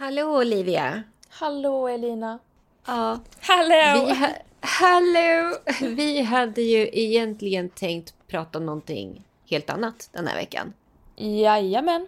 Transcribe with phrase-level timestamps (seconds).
[0.00, 1.02] Hallå Olivia!
[1.28, 2.38] Hallå Elina!
[2.86, 3.18] Ja.
[3.40, 4.06] Hallå!
[4.06, 4.28] Vi, ha
[4.60, 5.56] Hallå!
[5.80, 10.72] Vi hade ju egentligen tänkt prata om någonting helt annat den här veckan.
[11.16, 12.06] Jajamän.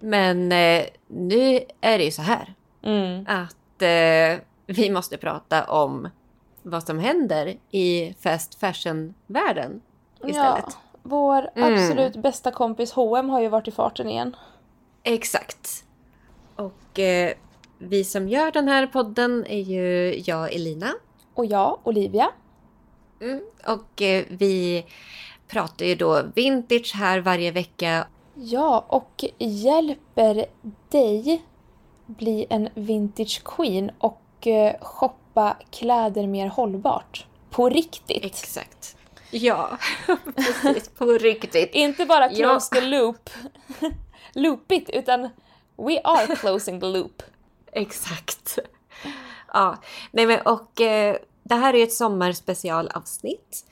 [0.00, 3.24] Men eh, nu är det ju så här Mm.
[3.28, 6.08] att eh, vi måste prata om
[6.62, 9.80] vad som händer i fast fashion-världen
[10.26, 10.64] istället.
[10.66, 11.74] Ja, vår Mm.
[11.74, 14.36] absolut bästa kompis H&M har ju varit i farten igen.
[15.02, 15.84] Exakt.
[16.56, 17.32] Och eh,
[17.78, 20.92] vi som gör den här podden är ju jag, Elina.
[21.34, 22.30] Och jag, Olivia.
[23.20, 23.40] Mm.
[23.66, 24.84] Och eh, vi
[25.48, 28.06] pratar ju då vintage här varje vecka.
[28.34, 30.46] Ja, och hjälper
[30.88, 31.42] dig
[32.06, 37.26] bli en vintage queen och eh, shoppa kläder mer hållbart.
[37.50, 38.24] På riktigt.
[38.24, 38.96] Exakt.
[39.30, 39.78] Ja,
[40.36, 40.88] precis.
[40.88, 41.74] På riktigt.
[41.74, 42.48] Inte bara Ja.
[42.48, 43.30] close the loop,
[44.34, 45.28] loopigt, utan
[45.76, 47.22] we are closing the loop.
[47.72, 48.58] Exakt.
[49.52, 53.64] Ja, nej men och eh, det här är ett sommarspecialavsnitt.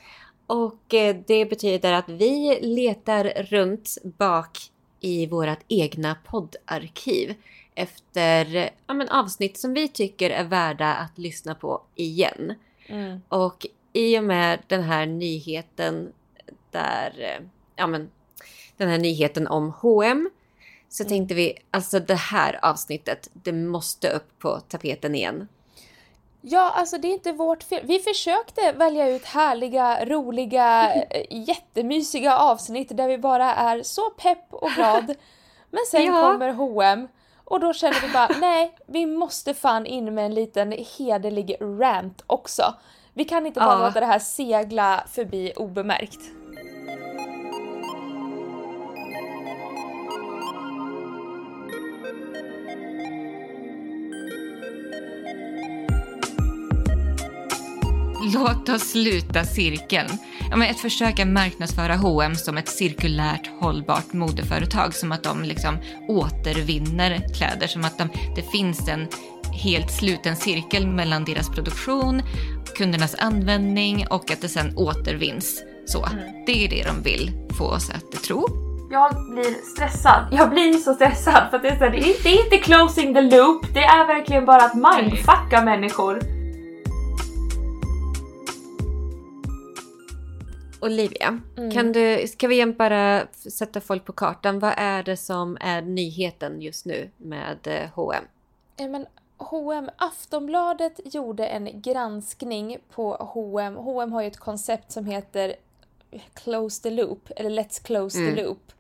[0.46, 4.58] Och eh, det betyder att vi letar runt bak
[5.00, 7.34] i vårt egna poddarkiv
[7.74, 12.55] efter ja, men avsnitt som vi tycker är värda att lyssna på igen.
[12.86, 13.20] Mm.
[13.28, 16.12] Och i och med den här nyheten
[16.70, 17.46] där, eh,
[17.77, 18.10] ja men
[18.77, 20.30] den här nyheten om H&M
[20.92, 25.48] så tänkte vi, alltså det här avsnittet, det måste upp på tapeten igen.
[26.40, 27.80] Ja, alltså det är inte vårt fel.
[27.86, 34.46] Vi försökte välja ut härliga, roliga, eh, jättemysiga avsnitt där vi bara är så pepp
[34.50, 35.06] och glad.
[35.70, 36.12] Men sen Ja.
[36.20, 37.08] kommer H&M
[37.44, 42.22] och då känner vi bara, nej, vi måste fan in med en liten hederlig rant
[42.27, 42.74] också.
[43.14, 43.86] Vi kan inte bara Ja.
[43.86, 46.20] låta det här segla förbi obemärkt.
[58.34, 60.08] Låt oss sluta cirkeln.
[60.50, 64.95] Ja, men ett försök att marknadsföra H&M som ett cirkulärt hållbart modeföretag.
[64.95, 65.77] Som att de liksom
[66.08, 67.67] återvinner kläder.
[67.67, 69.08] Som att de, det finns en
[69.52, 72.23] helt sluten cirkel mellan deras produktion,
[72.77, 75.62] kundernas användning och att det sen återvinns.
[75.86, 76.08] Så,
[76.46, 78.46] Det är det de vill få oss att tro.
[78.90, 80.29] Jag blir stressad.
[80.33, 82.56] Jag blir så stressad för att det är, så här, det är, det är inte
[82.56, 86.31] closing the loop, det är verkligen bara att mindfucka människor.
[90.82, 91.70] Olivia, Mm.
[91.70, 94.58] kan du, ska vi bara sätta folk på kartan?
[94.58, 98.24] Vad är det som är nyheten just nu med H&M?
[98.76, 99.06] Ja, men
[99.36, 103.76] H&M, Aftonbladet gjorde en granskning på H&M.
[103.76, 105.54] H&M har ju ett koncept som heter
[106.34, 108.34] Close the Loop, eller Let's Close Mm.
[108.34, 108.72] the Loop.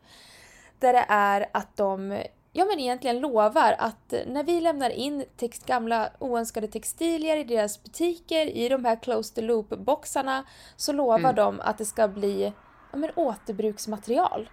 [0.78, 5.66] Där det är att de, ja men egentligen lovar att när vi lämnar in text,
[5.66, 10.44] gamla oönskade textilier i deras butiker, i de här Close the Loop-boxarna,
[10.76, 11.34] så lovar Mm.
[11.34, 12.52] de att det ska bli
[12.92, 14.50] ja, men återbruksmaterial.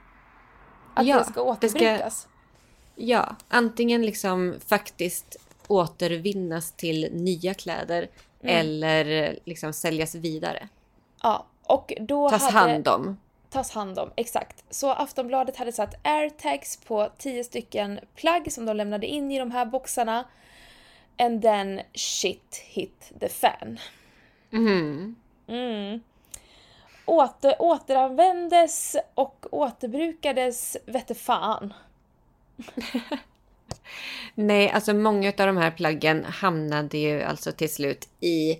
[0.94, 2.28] Att Ja, det ska det ska- återbrukas.
[2.96, 5.36] Ja, antingen liksom faktiskt
[5.68, 8.08] återvinnas till nya kläder
[8.42, 8.56] Mm.
[8.60, 10.68] eller liksom säljas vidare.
[11.24, 12.72] Ja, och då Tas hade...
[12.72, 13.18] hand om.
[13.50, 14.64] Tas hand om, exakt.
[14.70, 19.52] Så Aftonbladet hade satt airtags på 10 stycken plagg som de lämnade in i de
[19.52, 20.26] här boxarna.
[21.18, 23.80] And then shit hit the fan.
[24.50, 25.16] Mhm.
[25.48, 26.00] Mm.
[27.06, 31.74] Åter, återanvändes och återbrukades vette fan.
[34.36, 38.60] Nej, alltså många av de här plaggen hamnade ju alltså till slut i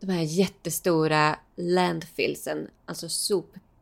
[0.00, 3.08] de här jättestora landfillsen, alltså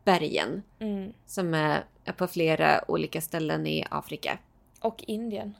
[0.08, 1.12] sopbergen Mm.
[1.26, 4.38] som är är på flera olika ställen i Afrika.
[4.80, 5.54] Och Indien.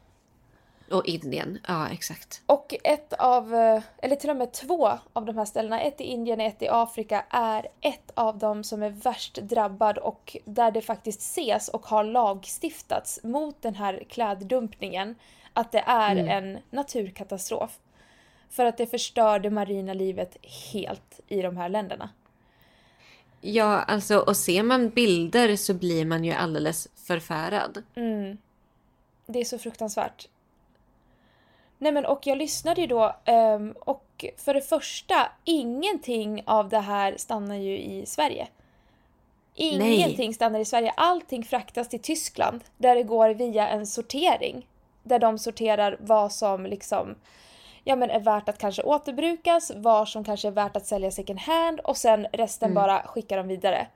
[0.90, 2.42] Och Indien, ja exakt.
[2.46, 6.04] Och ett av, eh, eller till och med två av de här ställena, ett i
[6.04, 10.70] Indien och ett i Afrika, är ett av dem som är värst drabbad och där
[10.70, 15.14] det faktiskt ses och har lagstiftats mot den här kläddumpningen
[15.52, 16.28] att det är Mm.
[16.28, 17.78] en naturkatastrof.
[18.50, 20.36] För att det förstör det marina livet
[20.72, 22.10] helt i de här länderna.
[23.40, 27.82] Ja, alltså och ser man bilder så blir man ju alldeles förfärad.
[27.94, 28.38] Mm.
[29.26, 30.28] Det är så fruktansvärt.
[31.78, 36.78] Nej men och jag lyssnade ju då ehm, och för det första, ingenting av det
[36.78, 38.48] här stannar ju i Sverige.
[39.54, 40.92] Ingenting stannar i Sverige.
[40.96, 44.66] Allting fraktas till Tyskland där det går via en sortering.
[45.02, 47.14] Där de sorterar vad som liksom
[47.88, 51.38] ja, men är värt att kanske återbrukas, vad som kanske är värt att sälja second
[51.38, 53.86] hand och sen resten bara skickar de vidare.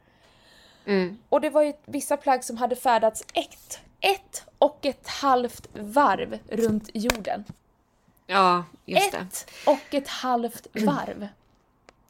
[0.84, 1.18] Mm.
[1.28, 6.38] Och det var ju vissa plagg som hade färdats ett ett och ett halvt varv
[6.48, 7.44] runt jorden.
[8.26, 9.18] Ja, just det.
[9.18, 11.28] Ett och ett halvt varv.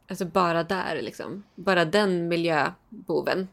[0.08, 1.42] Alltså bara där liksom.
[1.54, 3.48] Bara den miljöboven.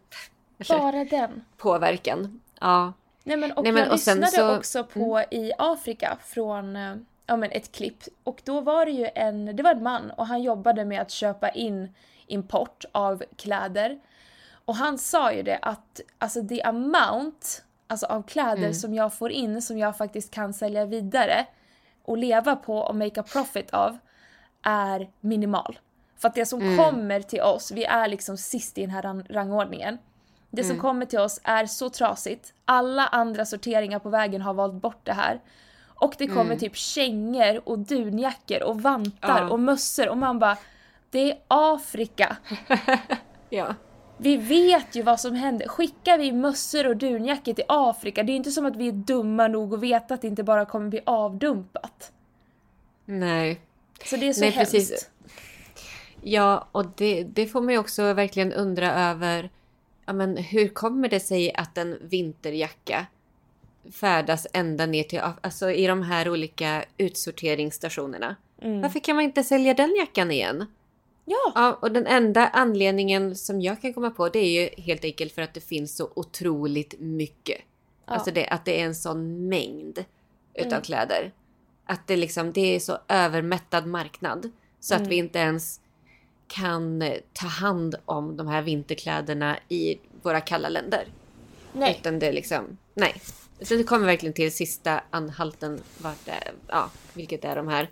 [0.70, 1.46] Bara den.
[1.58, 2.42] Påverkan.
[2.62, 2.94] Ja.
[3.24, 6.96] Nej men och Nej, men- jag och lyssnade så- också på i Afrika från eh,
[7.30, 10.28] ja, men ett klipp och då var det ju en, det var en man och
[10.28, 11.94] han jobbade med att köpa in
[12.28, 14.00] import av kläder.
[14.66, 19.32] Och han sa ju det att alltså the amount alltså av kläder som jag får
[19.32, 21.46] in som jag faktiskt kan sälja vidare
[22.06, 23.98] och leva på och make a profit av
[24.62, 25.80] är minimal.
[26.18, 29.26] För att det som kommer till oss, vi är liksom sist i den här ran-
[29.30, 29.98] rangordningen.
[30.52, 32.54] Det som kommer till oss är så trasigt.
[32.66, 35.40] Alla andra sorteringar på vägen har valt bort det här.
[36.00, 39.50] Och det kommer typ kängor och dunjackor och vantar Ja.
[39.50, 40.58] och mössor och man bara
[41.10, 42.38] Det är Afrika.
[43.50, 43.76] Ja.
[44.18, 45.68] Vi vet ju vad som händer.
[45.68, 49.48] Skickar vi mössor och dunjackor till Afrika, det är inte som att vi är dumma
[49.48, 52.12] nog att veta att det inte bara kommer bli avdumpat.
[53.06, 53.62] Nej.
[54.06, 54.72] Så det är så Nej, hemskt.
[54.72, 55.10] precis.
[56.22, 59.50] Ja, och det, det får man ju också verkligen undra över.
[60.06, 63.06] Ja, men hur kommer det sig att en vinterjacka
[63.94, 68.36] färdas ända ner till, alltså i de här olika utsorteringsstationerna?
[68.62, 68.82] Mm.
[68.82, 70.66] Varför kan man inte sälja den jackan igen?
[71.26, 75.04] Ja, Ja, och den enda anledningen som jag kan komma på det är ju helt
[75.06, 77.58] enkelt för att det finns så otroligt mycket.
[78.06, 78.14] Ja.
[78.14, 80.06] Alltså det, att det är en sån mängd
[80.54, 80.82] utav Mm.
[80.82, 81.32] kläder.
[81.86, 84.52] Att det liksom, det är så övermättad marknad.
[84.80, 85.04] Så Mm.
[85.04, 85.80] att vi inte ens
[86.48, 87.04] kan
[87.34, 91.08] ta hand om de här vinterkläderna i våra kalla länder.
[91.74, 91.98] nej.
[92.00, 93.22] Utan det är liksom, nej.
[93.60, 97.90] Utan det kommer verkligen till sista anhalten vart det ja, vilket är de här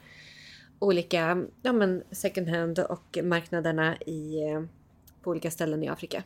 [0.80, 4.62] olika ja, men second hand och marknaderna i, eh,
[5.24, 6.24] på olika ställen i Afrika.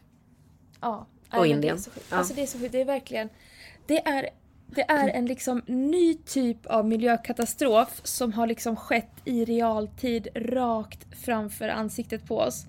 [0.82, 1.08] Ja.
[1.34, 1.76] Och Indien.
[1.76, 2.08] Det är, så sjukt.
[2.10, 2.18] Ja.
[2.18, 2.72] Alltså det är så sjukt.
[2.72, 3.30] Det är verkligen...
[3.88, 4.30] Det är,
[4.68, 11.08] det är en liksom ny typ av miljökatastrof som har liksom skett i realtid rakt
[11.26, 12.66] framför ansiktet på oss.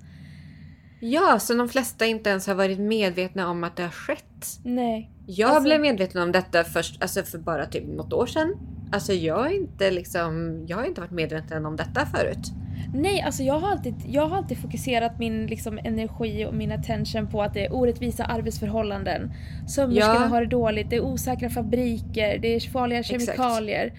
[1.04, 4.46] Ja, så de flesta inte ens har varit medvetna om att det har skett.
[4.64, 5.10] Nej.
[5.26, 8.54] Jag Alltså- blev medveten om detta först, alltså för bara typ något år sedan.
[8.92, 12.52] Alltså jag inte liksom, jag har inte varit medveten om detta förut.
[12.94, 17.26] Nej, alltså jag har alltid, jag har alltid fokuserat min liksom, energi och min attention
[17.26, 19.32] på att det är orättvisa arbetsförhållanden.
[19.68, 20.26] Sömmerskorna Ja.
[20.26, 23.20] har det dåligt, det är osäkra fabriker, det är farliga Exakt.
[23.24, 23.92] kemikalier.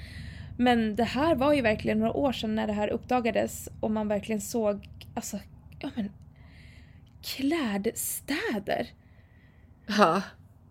[0.57, 4.07] Men det här var ju verkligen några år sedan när det här uppdagades och man
[4.07, 5.39] verkligen såg, alltså,
[5.79, 6.09] ja men
[7.24, 8.88] klädstäder.
[9.88, 10.22] Ja.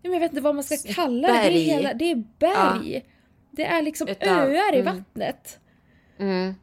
[0.01, 1.33] Ja, Jag vet inte vad man ska kalla det.
[1.33, 3.05] Det är, hela, det är berg.
[3.51, 4.95] Det är liksom Utav- öar i mm.
[4.95, 5.59] vattnet.
[6.19, 6.55] Mm.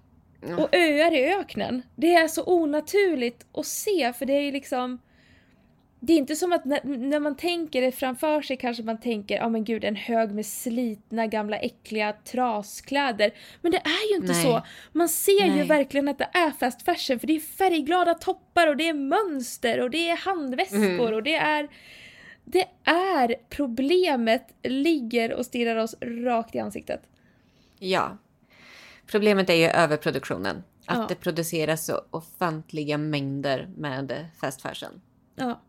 [0.48, 0.56] Ja.
[0.56, 1.82] Och öar i öknen.
[1.96, 4.98] Det är så onaturligt att se för det är liksom
[6.00, 9.36] det är inte som att när, när man tänker det framför sig kanske man tänker
[9.36, 13.30] ja men gud en hög med slitna gamla äckliga traskläder.
[13.60, 14.42] Men det är ju inte Nej.
[14.42, 14.62] så.
[14.92, 15.66] Man ser ju Nej.
[15.66, 19.80] verkligen att det är fast fashion för det är färgglada toppar och det är mönster
[19.80, 21.14] och det är handväskor Mm.
[21.14, 21.68] och det är
[22.44, 27.00] det är problemet ligger och stirrar oss rakt i ansiktet.
[27.78, 28.18] Ja.
[29.06, 30.62] Problemet är ju överproduktionen.
[30.86, 31.06] Att Ja.
[31.08, 35.00] det produceras så ofantliga mängder med fast fashion.
[35.36, 35.60] Ja.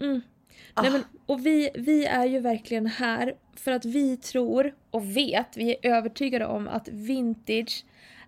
[0.00, 0.20] Mm.
[0.74, 0.82] Ah.
[0.82, 5.56] Nej, men, och vi, vi är ju verkligen här för att vi tror och vet,
[5.56, 7.84] vi är övertygade om att vintage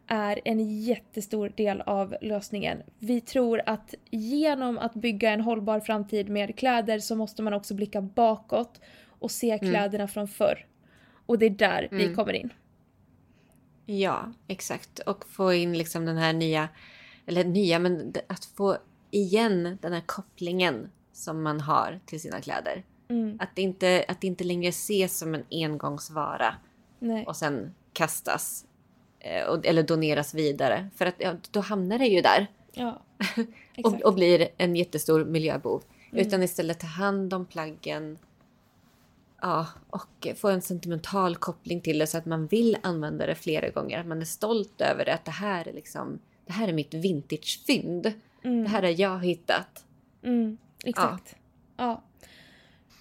[0.06, 2.82] är en jättestor del av lösningen.
[2.98, 7.74] Vi tror att genom att bygga en hållbar framtid med kläder så måste man också
[7.74, 10.66] blicka bakåt och se kläderna från förr.
[11.26, 12.52] Och det är där vi kommer in.
[13.86, 14.98] Ja, exakt.
[14.98, 16.68] Och få in liksom den här nya,
[17.26, 18.76] eller nya, men att få
[19.10, 22.84] igen den här kopplingen som man har till sina kläder.
[23.08, 23.36] Mm.
[23.40, 26.54] Att det inte, att det inte längre ses som en engångsvara
[26.98, 27.26] Nej.
[27.26, 28.64] och sen kastas
[29.20, 30.88] eh, eller doneras vidare.
[30.94, 33.02] För att ja, då hamnar det ju där Ja.
[33.84, 35.82] och, och blir en jättestor miljöbov.
[36.12, 36.26] Mm.
[36.26, 38.18] Utan istället ta hand om plaggen
[39.40, 43.68] ja, och få en sentimental koppling till det så att man vill använda det flera
[43.68, 44.00] gånger.
[44.00, 46.94] Att man är stolt över det, att det här är liksom det här är mitt
[46.94, 48.12] vintagefynd.
[48.44, 48.62] Mm.
[48.64, 49.84] Det här har jag hittat.
[50.22, 51.36] Mm, exakt.
[51.76, 52.02] Ja.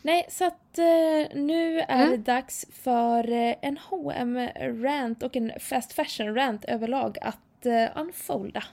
[0.02, 2.12] Nej, så att eh, nu är Mm.
[2.12, 4.38] det dags för eh, en hm
[4.84, 8.64] rant och en fast fashion-rant överlag att eh, unfolda.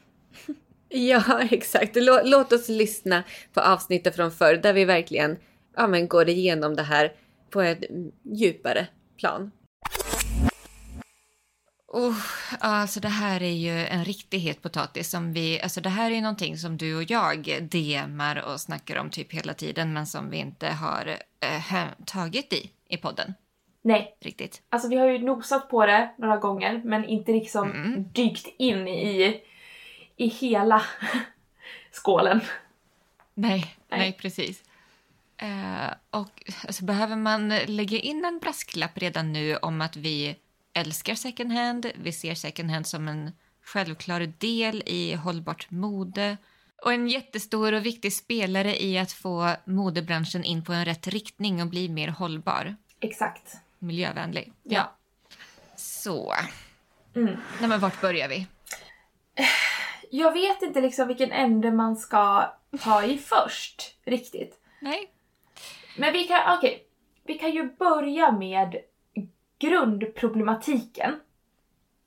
[0.88, 1.96] Ja, exakt.
[1.96, 5.36] Lå, låt oss lyssna på avsnittet från förr där vi verkligen
[5.76, 7.12] ja, men går igenom det här
[7.50, 7.84] på ett
[8.22, 8.86] djupare
[9.18, 9.50] plan.
[11.94, 12.16] Oh,
[12.60, 15.10] alltså det här är ju en riktig het potatis.
[15.10, 19.10] Som vi, alltså det här är någonting som du och jag DMar och snackar om
[19.10, 23.34] typ hela tiden men som vi inte har eh, tagit i i podden.
[23.82, 24.16] Nej.
[24.20, 24.62] Riktigt.
[24.68, 28.04] Alltså vi har ju nosat på det några gånger men inte liksom Mm.
[28.12, 29.40] dykt in i,
[30.16, 30.82] i hela
[31.92, 32.40] skålen.
[33.34, 33.98] Nej, Nej.
[33.98, 34.62] nej, precis.
[35.36, 40.36] Eh, och alltså, behöver man lägga in en brasklapp redan nu om att vi
[40.74, 46.36] älskar second hand, vi ser second hand som en självklar del i hållbart mode
[46.82, 51.62] och en jättestor och viktig spelare i att få modebranschen in på en rätt riktning
[51.62, 53.56] och bli mer hållbar, Exakt.
[53.78, 54.52] miljövänlig.
[54.62, 54.92] Ja.
[55.76, 56.34] Så,
[57.16, 57.36] Mm.
[57.60, 58.46] nej men vart börjar vi?
[60.10, 64.58] Jag vet inte liksom vilken ände man ska ta i först, riktigt.
[64.80, 65.10] Nej.
[65.96, 66.86] Men vi kan, okej.
[67.26, 68.76] Vi kan ju börja med
[69.60, 71.20] grundproblematiken.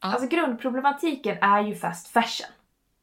[0.01, 0.07] Ja.
[0.07, 2.47] Alltså grundproblematiken är ju fast fashion.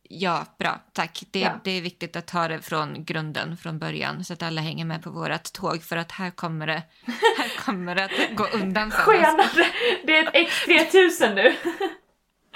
[0.09, 0.81] Ja, bra.
[0.93, 1.23] Tack.
[1.31, 1.61] Det, Ja.
[1.65, 5.03] det är viktigt att ta det från grunden, från början, så att alla hänger med
[5.03, 5.83] på vårt tåg.
[5.83, 6.83] För att här kommer det,
[7.39, 9.05] här kommer det att gå undan för oss.
[9.05, 9.67] Skenande!
[10.05, 11.55] Det är ett X3000 nu.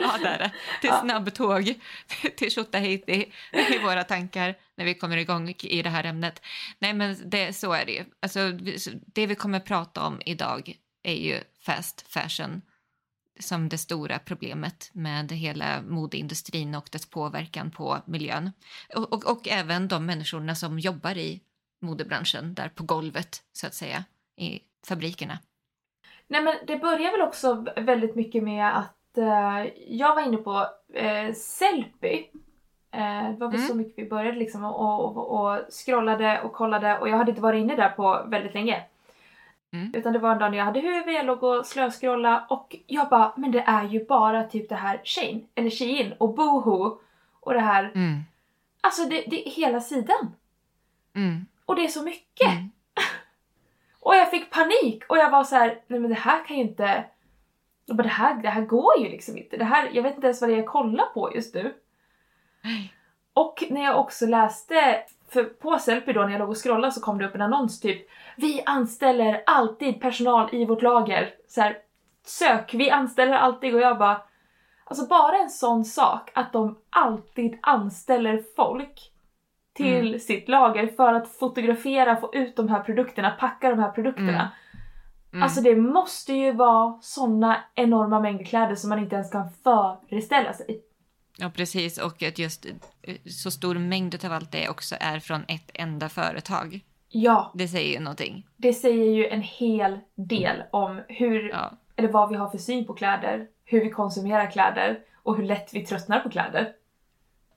[0.01, 0.51] Ja, det är det.
[0.81, 1.01] Till Ja.
[1.01, 1.75] snabbtåg,
[2.37, 6.43] till Tjotahejti i våra tankar när vi kommer igång i det här ämnet.
[6.79, 8.05] Nej, men det, så är det ju.
[8.23, 8.51] Alltså,
[9.07, 12.63] det vi kommer prata om idag är ju fast fashion
[13.41, 18.51] som det stora problemet med hela modeindustrin och dess påverkan på miljön.
[18.97, 21.41] Och, och, och även de människorna som jobbar i
[21.81, 24.05] modebranschen där på golvet, så att säga,
[24.37, 25.39] i fabrikerna.
[26.29, 30.67] Nej men det börjar väl också väldigt mycket med att eh, jag var inne på
[30.95, 32.27] eh, Sellpy.
[32.91, 33.69] Eh, det var väl Mm.
[33.69, 37.43] så mycket vi började liksom och, och, och scrollade och kollade och jag hade inte
[37.43, 38.85] varit inne där på väldigt länge.
[39.73, 39.91] Mm.
[39.95, 43.09] Utan det var en dag när jag hade huvud, jag låg och slöskrolla och jag
[43.09, 47.01] bara, men det är ju bara typ det här Shane, eller Shein och Boohoo
[47.41, 48.21] och det här, Mm.
[48.81, 50.35] alltså det, det är hela sidan.
[51.15, 51.47] Mm.
[51.65, 52.53] Och det är så mycket.
[52.53, 52.71] Mm.
[54.01, 56.63] Och jag fick panik och jag var så här: nej men det här kan ju
[56.63, 57.05] inte...
[57.87, 59.57] Jag bara, det, här, det här går ju liksom inte.
[59.57, 61.75] Det här, jag vet inte ens vad det är jag kollar på just nu.
[63.33, 67.01] Och när jag också läste, för på Sellpy då när jag låg och scrollade så
[67.01, 71.35] kom det upp en annons typ Vi anställer alltid personal i vårt lager.
[71.49, 71.77] Så här,
[72.27, 74.21] sök, vi anställer alltid och jag bara
[74.85, 79.13] Alltså bara en sån sak att de alltid anställer folk
[79.73, 84.51] till sitt lager för att fotografera, få ut de här produkterna, packa de här produkterna.
[85.33, 85.43] Mm.
[85.43, 90.53] Alltså det måste ju vara såna enorma mängder kläder som man inte ens kan föreställa
[90.53, 90.83] sig.
[91.41, 91.99] Ja, precis.
[91.99, 92.67] Och att just
[93.03, 96.81] eh, så stor mängd av allt det också är från ett enda företag.
[97.09, 98.47] Ja, Det säger ju någonting.
[98.57, 101.73] det säger ju en hel del om hur, Ja.
[101.97, 105.75] eller vad vi har för syn på kläder, hur vi konsumerar kläder och hur lätt
[105.75, 106.73] vi tröttnar på kläder.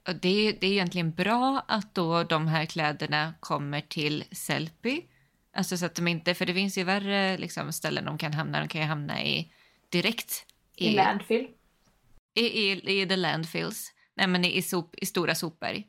[0.07, 5.01] Och det, är, det är egentligen bra att då de här kläderna kommer till Sellpy.
[5.53, 8.59] Alltså så att de inte, för det finns ju värre liksom, ställen de kan hamna.
[8.59, 9.51] De kan ju hamna i
[9.89, 10.45] direkt
[10.75, 11.47] I, i, landfill.
[12.33, 13.93] I, i, i the landfills.
[14.15, 15.87] Nej men i, sop, i stora sopberg.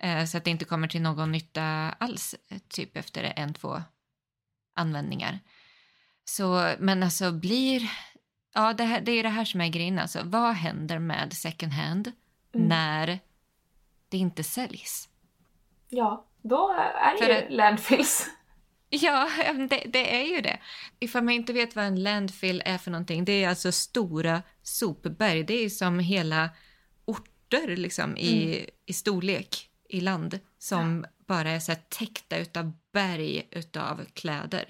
[0.00, 1.62] Eh, så att det inte kommer till någon nytta
[1.98, 3.82] alls, eh, typ efter en, två
[4.74, 5.38] användningar.
[6.24, 7.90] Så, men alltså blir...
[8.54, 10.20] Ja, det, här, det är det här som är grejen alltså.
[10.24, 12.12] Vad händer med second hand
[12.54, 12.68] Mm.
[12.68, 13.18] när
[14.08, 15.08] det inte säljs?
[15.88, 18.26] Ja, då är det För ju att- landfills.
[19.02, 19.28] Ja,
[19.70, 20.58] det, det är ju det.
[21.00, 25.42] Ifall man inte vet vad en landfill är för någonting, det är alltså stora sopberg.
[25.44, 26.50] Det är som hela
[27.04, 33.48] orter liksom, i, i storlek i land som bara är så här täckta utav berg
[33.50, 34.64] utav kläder.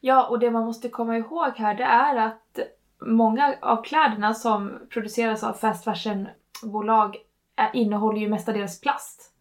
[0.00, 2.58] Ja, och det man måste komma ihåg här det är att
[3.06, 7.16] många av kläderna som produceras av fast fashion-bolag
[7.56, 9.32] är- innehåller ju mestadels plast.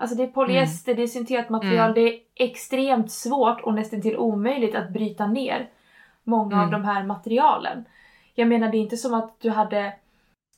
[0.00, 1.94] Alltså det är polyester, det är syntetmaterial, Mm.
[1.94, 5.68] det är extremt svårt och nästan till omöjligt att bryta ner
[6.24, 6.82] många av Mm.
[6.82, 7.84] de här materialen.
[8.34, 9.92] Jag menar det är inte som att du hade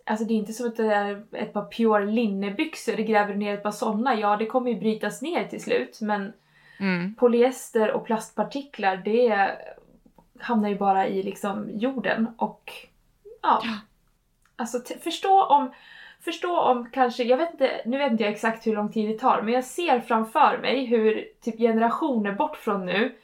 [0.06, 3.54] Alltså det är inte som att det är ett par pure linnebyxor, det gräver ner
[3.54, 6.32] ett par sådana, ja det kommer ju brytas ner till slut men
[6.80, 7.14] Mm.
[7.14, 9.50] polyester och plastpartiklar det
[10.40, 12.72] hamnar ju bara i liksom jorden och
[13.42, 13.60] ja.
[13.64, 13.78] Ja.
[14.56, 15.70] Alltså förstå om,
[16.24, 19.18] förstå om kanske, jag vet inte, nu vet inte jag exakt hur lång tid det
[19.18, 23.14] tar men jag ser framför mig hur typ generationer bort från nu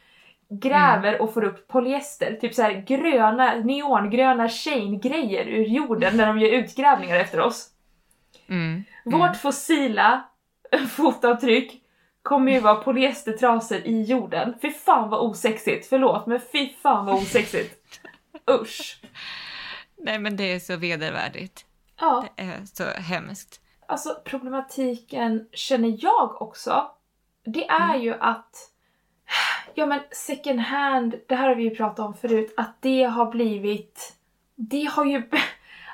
[0.48, 6.38] gräver och får upp polyester, typ så här gröna, neongröna Shane-grejer ur jorden när de
[6.38, 7.70] gör utgrävningar efter oss.
[8.48, 8.84] Mm.
[9.04, 10.24] Vårt fossila
[10.96, 11.82] fotavtryck
[12.22, 14.54] kommer ju vara polyestertrasor i jorden.
[14.62, 18.00] Fy fan vad osexigt, förlåt men fy fan vad osexigt.
[18.50, 19.00] Usch.
[19.96, 21.65] Nej men det är så vedervärdigt.
[22.00, 23.60] Ja, Det är så hemskt.
[23.88, 26.90] alltså problematiken känner jag också.
[27.44, 28.70] Det är ju att,
[29.74, 33.30] ja men second hand, det här har vi ju pratat om förut, att det har
[33.30, 34.16] blivit,
[34.54, 35.30] det har ju,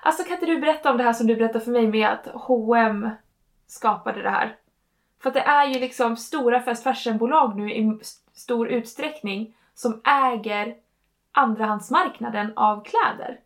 [0.03, 2.27] alltså kan inte du berätta om det här som du berättade för mig med att
[2.27, 3.11] H&M
[3.67, 4.57] skapade det här?
[5.23, 8.01] För att det är ju liksom stora fast fashionbolag nu i
[8.33, 10.77] stor utsträckning som äger
[11.33, 13.41] andrahandsmarknaden av kläder.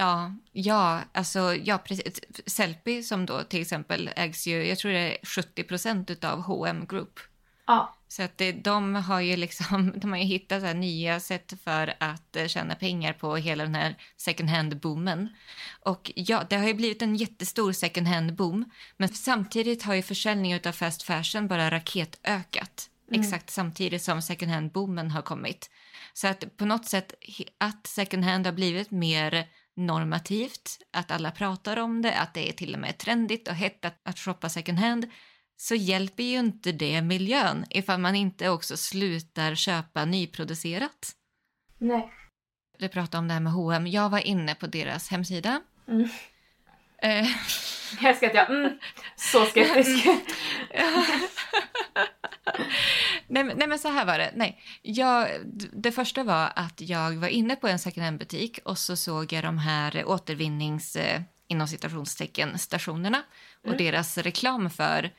[0.00, 2.20] Ja, ja, alltså ja, precis.
[2.46, 6.86] Sellpy som då till exempel ägs ju, jag tror det är 70 procent utav H&M
[6.88, 7.20] Group.
[7.66, 11.52] Ja, Så att det, de har ju liksom, de har ju hittat så nya sätt
[11.64, 15.28] för att eh, tjäna pengar på hela den här second hand-boomen.
[15.82, 18.64] Och ja, det har ju blivit en jättestor second hand-boom,
[18.96, 22.90] men samtidigt har ju försäljningen av fast fashion bara raketökat.
[23.12, 25.70] Exakt samtidigt som second hand-boomen har kommit.
[26.12, 27.14] Så att på något sätt
[27.58, 29.46] att second hand har blivit mer
[29.80, 33.84] normativt, att alla pratar om det, att det är till och med trendigt och hett
[33.84, 35.10] att, att shoppa second hand,
[35.56, 41.12] så hjälper ju inte det miljön ifall man inte också slutar köpa nyproducerat.
[41.78, 42.12] nej.
[42.78, 43.86] Du pratade om det här med H&M.
[43.86, 45.62] Jag var inne på deras hemsida.
[45.88, 46.08] Mm.
[47.02, 47.26] Eh,
[48.00, 48.78] Jag älskar att jag, mm,
[49.16, 50.06] så skeptisk.
[53.28, 54.32] nej, men- nej men så här var det.
[54.36, 55.28] Nej, jag,
[55.72, 59.44] det första var att jag var inne på en second hand-butik och så såg jag
[59.44, 63.22] de här återvinnings, eh, inom citationstecken, stationerna
[63.66, 65.10] och deras reklam för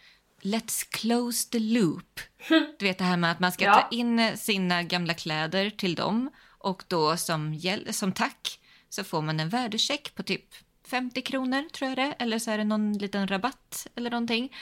[0.41, 2.19] Let's close the loop.
[2.79, 3.73] Du vet det här med att man ska Ja.
[3.73, 7.61] ta in sina gamla kläder till dem och då som,
[7.91, 8.59] som tack
[8.89, 10.45] så får man en värdecheck på typ
[10.91, 14.55] 50 kronor tror jag det eller så är det någon liten rabatt eller någonting.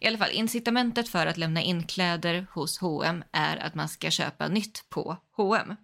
[0.00, 4.10] I alla fall incitamentet för att lämna in kläder hos H&M är att man ska
[4.10, 5.76] köpa nytt på H&M.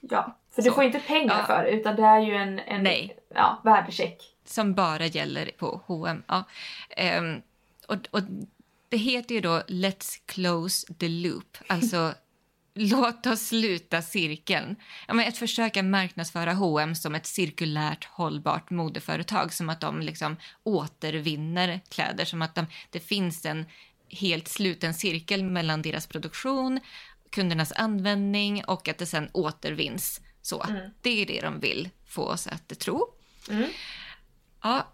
[0.00, 0.74] Ja, för du Så.
[0.74, 1.46] får inte pengar Ja.
[1.46, 3.16] för utan det är ju en, en Nej.
[3.34, 4.22] Ja, värdecheck.
[4.44, 6.22] som bara gäller på H&M.
[6.26, 6.44] Ja.
[6.96, 7.42] Ehm,
[7.88, 8.20] och, och
[8.88, 12.14] det heter ju då Let's close the loop, alltså
[12.78, 14.76] låt oss sluta cirkeln.
[15.08, 20.36] Ja, ett försök att marknadsföra H&M som ett cirkulärt hållbart modeföretag, som att de liksom
[20.62, 23.66] återvinner kläder, som att de, det finns en
[24.08, 26.80] helt sluten cirkel mellan deras produktion,
[27.30, 30.20] kundernas användning och att det sen återvinns.
[30.42, 30.66] Så.
[31.02, 33.06] Det är det de vill få oss att tro.
[33.50, 33.70] Mm.
[34.62, 34.88] Ja,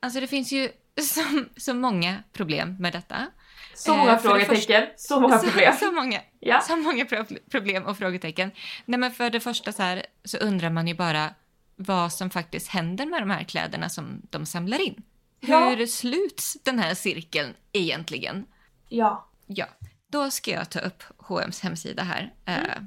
[0.00, 0.68] alltså det finns ju
[1.02, 3.26] så, så många problem med detta.
[3.74, 5.72] Så Eh, många det frågetecken, så många problem.
[5.72, 6.60] Så, så, många, Ja.
[6.60, 8.50] så många pro- problem och frågetecken.
[8.84, 11.34] Nej, men för det första så, här, så undrar man ju bara
[11.76, 15.02] vad som faktiskt händer med de här kläderna som de samlar in.
[15.40, 15.68] Ja.
[15.68, 18.46] Hur sluts den här cirkeln egentligen?
[18.88, 19.28] Ja.
[19.46, 19.66] Ja,
[20.08, 22.34] då ska jag ta upp H&M's hemsida här.
[22.46, 22.82] Eh,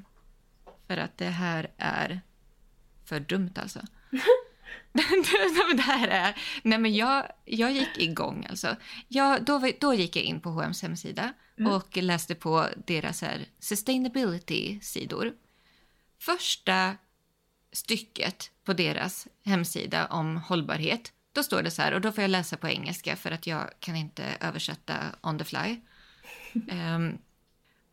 [0.86, 2.20] för att det här är
[3.04, 3.80] för dumt alltså.
[5.76, 6.36] Det här är...
[6.62, 8.76] Nej, men jag, jag gick igång alltså.
[9.08, 11.32] Jag, då, då gick jag in på H&M's hemsida
[11.70, 15.32] och läste på deras här sustainability-sidor.
[16.20, 16.96] Första
[17.72, 22.30] stycket på deras hemsida om hållbarhet, då står det så här, och då får jag
[22.30, 25.80] läsa på engelska för att jag kan inte översätta on the fly.
[26.54, 27.18] Um,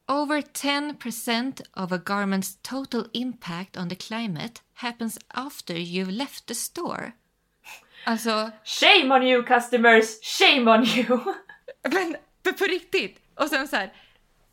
[0.08, 6.56] over 10% of a garment's total impact on the climate happens after you've left the
[6.56, 7.14] store.
[8.06, 10.20] Alltså, Shame on you customers!
[10.22, 11.06] Shame on you!
[11.94, 13.18] men, men på riktigt!
[13.36, 13.94] Och sen så här,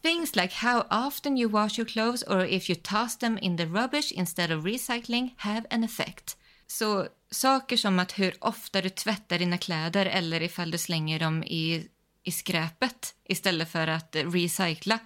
[0.03, 3.67] things like how often you wash your clothes or if you toss them in the
[3.67, 6.37] rubbish instead of recycling have an effect.
[6.67, 11.43] Så saker som att hur ofta du tvättar dina kläder eller ifall du slänger dem
[11.45, 11.89] i,
[12.23, 14.99] i skräpet istället för att recycla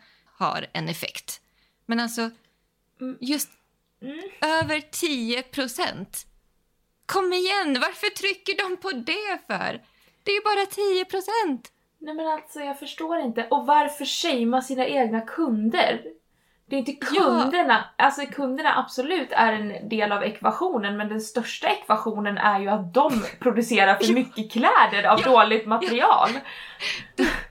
[0.42, 1.40] har en effekt.
[1.86, 2.30] Men alltså,
[3.20, 3.50] just
[4.40, 6.26] över 10 procent.
[7.06, 9.80] Kom igen, varför trycker de på det för?
[10.22, 11.72] Det är ju bara 10 procent.
[11.98, 13.46] Nej men alltså jag förstår inte.
[13.50, 16.02] Och varför shamea sina egna kunder?
[16.66, 17.22] Det är inte Ja.
[17.22, 22.68] kunderna, alltså kunderna absolut är en del av ekvationen men den största ekvationen är ju
[22.68, 25.30] att de producerar för mycket kläder av Ja.
[25.30, 26.30] dåligt material.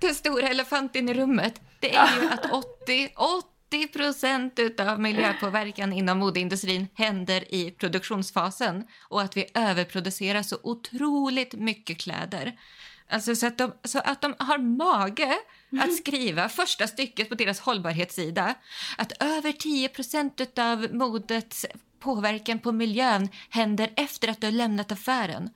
[0.01, 6.19] Den stora elefanten i rummet, det är ju att 80, 80 procent av miljöpåverkan inom
[6.19, 12.59] modeindustrin händer i produktionsfasen och att vi överproducerar så otroligt mycket kläder.
[13.09, 15.37] Alltså så att de, så att de har mage
[15.81, 18.55] att skriva första stycket på deras hållbarhetssida
[18.97, 21.65] att över 10 procent av modets
[21.99, 25.49] påverkan på miljön händer efter att du har lämnat affären.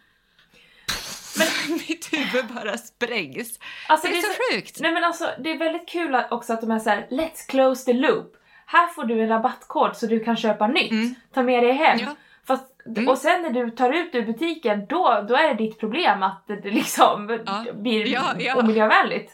[1.67, 3.59] Men mitt huvud bara sprängs.
[3.87, 4.79] Alltså, det är så sjukt.
[4.79, 7.85] Nej men alltså det är väldigt kul också att de är så här: let's close
[7.85, 8.35] the loop.
[8.65, 10.91] Här får du en rabattkod så du kan köpa nytt.
[10.91, 11.15] Mm.
[11.33, 11.99] Ta med dig hem.
[12.01, 12.15] Ja.
[12.47, 13.07] Fast Mm.
[13.07, 16.47] Och sen när du tar ut ur butiken, då, då är det ditt problem att
[16.47, 17.65] det liksom ja.
[17.73, 18.55] blir ja, ja.
[18.55, 19.31] omiljövänligt.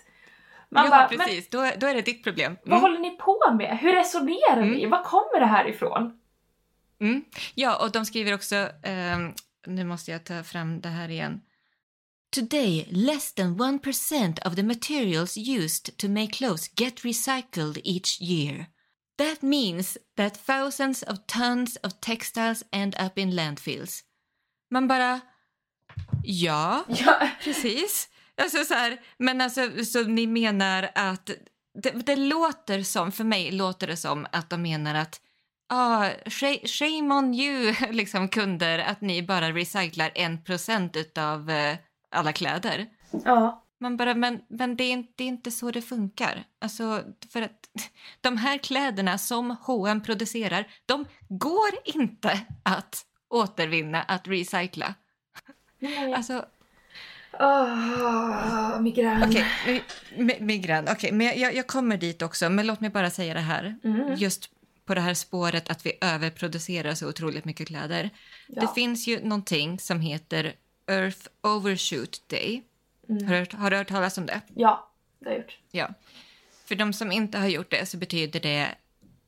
[0.70, 1.50] Man ja, bara, precis.
[1.50, 2.46] Då, då är det ditt problem.
[2.46, 2.60] Mm.
[2.64, 3.78] Vad håller ni på med?
[3.78, 4.72] Hur resonerar mm.
[4.72, 4.86] ni?
[4.86, 6.20] Var kommer det här ifrån?
[7.02, 7.24] Mm.
[7.56, 8.56] Ja, och de skriver också,
[9.16, 9.34] um,
[9.66, 11.42] nu måste jag ta fram det här igen.
[12.32, 18.68] Today, less than 1% of the materials used to make clothes get recycled each year.
[19.18, 24.04] That means that thousands of tons of textiles end up in landfills.
[24.70, 25.22] Man bara...
[26.24, 27.30] Ja, ja.
[27.44, 28.10] precis.
[28.38, 31.30] Alltså så här, men alltså, så ni menar att...
[31.74, 35.22] Det, det, låter som, för mig låter det som att de menar att
[35.70, 36.10] ah,
[36.66, 41.78] shame on you, liksom kunder, att ni bara recyclar en procent av eh,
[42.12, 42.88] alla kläder.
[43.26, 43.66] Ja.
[43.80, 46.44] Man bara, men, men det, är inte, det är inte så det funkar.
[46.60, 47.70] Alltså, för att
[48.22, 54.96] de här kläderna som H&M producerar, de går inte att återvinna, att recycla.
[55.80, 56.14] Nej.
[56.14, 56.46] Alltså...
[57.40, 59.24] Oh, migrän.
[59.24, 59.46] Okej,
[60.18, 60.90] okay, migrän.
[60.90, 63.80] Okay, men jag, jag, kommer dit också, men låt mig bara säga det här.
[63.84, 64.16] Mm.
[64.16, 64.50] Just
[64.86, 68.10] på det här spåret att vi överproducerar så otroligt mycket kläder.
[68.48, 68.62] Ja.
[68.62, 70.54] Det finns ju någonting som heter
[70.88, 72.64] Earth Overshoot Day.
[73.10, 73.28] Mm.
[73.28, 74.42] Har, du, har du hört talas om det?
[74.56, 74.90] Ja,
[75.20, 75.58] det har jag gjort.
[75.72, 75.94] Ja.
[76.66, 78.76] För de som inte har gjort det så betyder det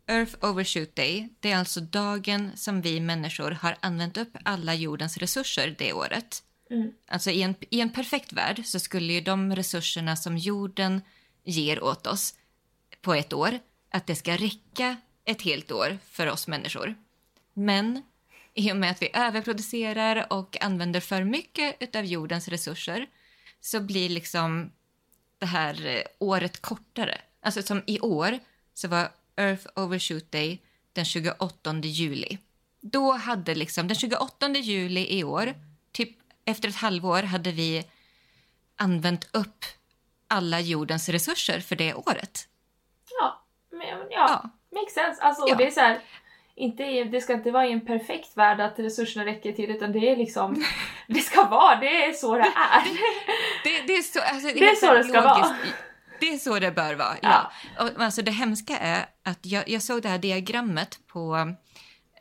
[0.08, 1.30] Earth Overshoot Day.
[1.40, 6.44] Det är alltså dagen som vi människor har använt upp alla jordens resurser det året.
[6.70, 6.92] Mm.
[7.08, 11.02] Alltså i en, i en perfekt värld så skulle ju de resurserna som jorden
[11.44, 12.36] ger åt oss
[13.02, 16.96] på ett år, att det ska räcka ett helt år för oss människor.
[17.54, 18.02] Men
[18.54, 23.08] i och med att vi överproducerar och använder för mycket av jordens resurser
[23.62, 24.72] så blir liksom
[25.38, 27.22] det här eh, året kortare.
[27.42, 28.40] Alltså som i år
[28.74, 30.62] så var Earth Overshoot Day
[30.94, 32.38] den 28 juli.
[32.82, 35.54] Då hade liksom, den 28 juli i år,
[35.92, 37.86] typ efter ett halvår, hade vi
[38.76, 39.66] använt upp
[40.28, 42.48] alla jordens resurser för det året.
[43.20, 44.50] Ja, men, ja, ja.
[44.80, 45.22] makes sense.
[45.22, 45.56] Alltså, ja.
[45.56, 46.02] det är så här,
[46.56, 50.10] inte, det ska inte vara i en perfekt värld att resurserna räcker till utan det
[50.10, 50.64] är liksom,
[51.08, 52.84] det ska vara, det är så det är.
[53.64, 55.50] det, det, är så, alltså, det är så det ska logiskt.
[55.50, 55.58] vara.
[56.20, 57.52] Det är så det bör vara, ja.
[57.78, 57.84] ja.
[57.84, 61.56] Och, alltså, det hemska är att jag, jag såg det här diagrammet på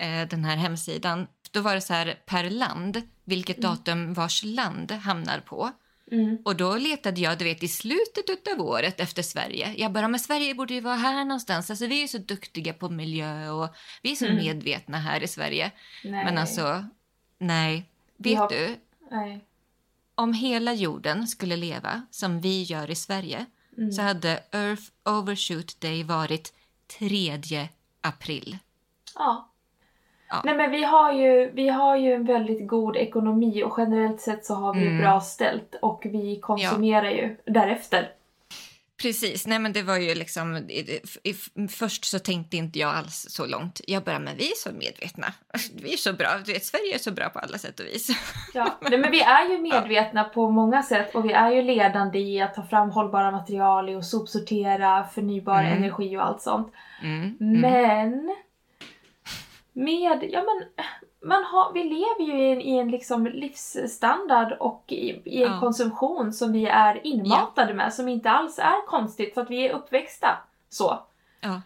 [0.01, 1.27] eh, den här hemsidan.
[1.51, 3.71] Då var det så här per land, vilket mm.
[3.71, 5.71] datum vars land hamnar på.
[6.11, 6.38] Mm.
[6.45, 9.75] Och då letade jag du vet, i slutet av året efter Sverige.
[9.77, 11.71] Jag bara, men Sverige borde ju vara här någonstans.
[11.71, 13.69] Alltså, vi är ju så duktiga på miljö och
[14.03, 14.37] vi är så mm.
[14.37, 15.71] medvetna här i Sverige.
[16.05, 16.25] Nej.
[16.25, 16.85] Men alltså,
[17.38, 17.88] nej.
[18.17, 18.49] Vet har...
[18.49, 18.77] du?
[19.11, 19.45] Nej.
[20.15, 23.47] Om hela jorden skulle leva som vi gör i Sverige
[23.79, 23.93] mm.
[23.93, 26.53] så hade Earth Overshoot Day varit
[26.99, 27.69] 3
[28.01, 28.59] april.
[29.15, 29.52] Ja.
[30.33, 30.42] Ja.
[30.45, 34.45] Nej men vi har, ju, vi har ju en väldigt god ekonomi och generellt sett
[34.45, 34.99] så har vi mm.
[34.99, 37.11] bra ställt och vi konsumerar ja.
[37.11, 38.09] ju därefter.
[39.03, 41.35] Precis, nej men det var ju liksom, i, i,
[41.68, 43.81] först så tänkte inte jag alls så långt.
[43.87, 45.27] Jag bara, men vi är så medvetna.
[45.75, 48.09] Vi är så bra, du vet, Sverige är så bra på alla sätt och vis.
[48.55, 50.31] Ja, nej, men vi är ju medvetna ja.
[50.35, 54.05] på många sätt och vi är ju ledande i att ta fram hållbara material, och
[54.05, 55.77] sopsortera, förnybar mm.
[55.77, 56.73] energi och allt sånt.
[57.03, 57.37] Mm.
[57.40, 57.61] mm.
[57.61, 58.37] Men
[59.73, 60.87] med, ja men
[61.29, 65.53] man har, vi lever ju i en, i en liksom livsstandard och i, i en
[65.53, 65.61] ja.
[65.61, 67.75] konsumtion som vi är inmatade ja.
[67.75, 71.03] med som inte alls är konstigt för att vi är uppväxta så.
[71.41, 71.61] Ja.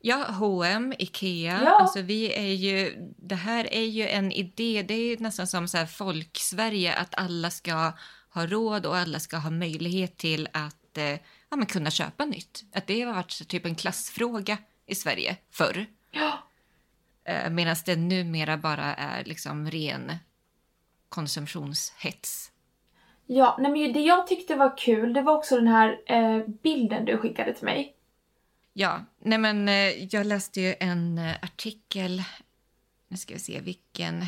[0.00, 1.70] Ja, H&M, Ikea, ja.
[1.70, 5.78] alltså vi är ju, det här är ju en idé, det är nästan som så
[5.78, 7.92] här folk-Sverige att alla ska
[8.34, 12.64] ha råd och alla ska ha möjlighet till att eh, ja, men kunna köpa nytt.
[12.74, 15.86] Att det har varit typ en klassfråga i Sverige förr.
[16.10, 16.38] Ja.
[17.24, 20.12] Eh, Medan det numera bara är liksom ren
[21.08, 22.52] konsumtionshets.
[23.26, 27.04] Ja, nej men det jag tyckte var kul det var också den här eh, bilden
[27.04, 27.94] du skickade till mig.
[28.72, 32.22] Ja, nej men eh, jag läste ju en artikel,
[33.08, 34.24] nu ska vi se vilken,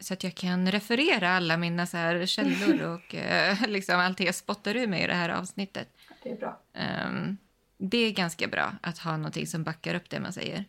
[0.00, 4.34] så att jag kan referera alla mina så här källor och eh, liksom allt jag
[4.34, 5.88] spottar ur mig i det här avsnittet.
[6.22, 6.60] Det är bra.
[7.08, 7.36] Um,
[7.78, 10.64] det är ganska bra att ha någonting som backar upp det man säger.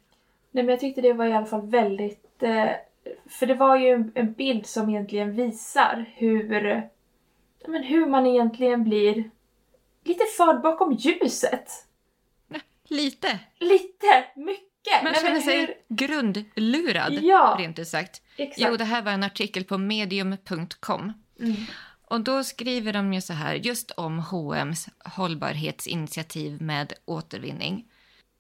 [0.51, 2.43] Nej men jag tyckte det var i alla fall väldigt...
[2.43, 2.69] Eh,
[3.29, 6.49] för det var ju en bild som egentligen visar hur,
[7.67, 9.31] men hur man egentligen blir
[10.03, 11.69] lite förd bakom ljuset.
[12.87, 13.39] Lite.
[13.59, 15.03] Lite, mycket.
[15.03, 15.75] Man känner sig hur...
[15.87, 18.21] grundlurad, ja, rent ut sagt.
[18.37, 18.69] Exakt.
[18.69, 21.13] Jo, det här var en artikel på medium.com.
[21.39, 21.55] Mm.
[22.11, 27.85] Och då skriver de ju så här, just om H&M's hållbarhetsinitiativ med återvinning.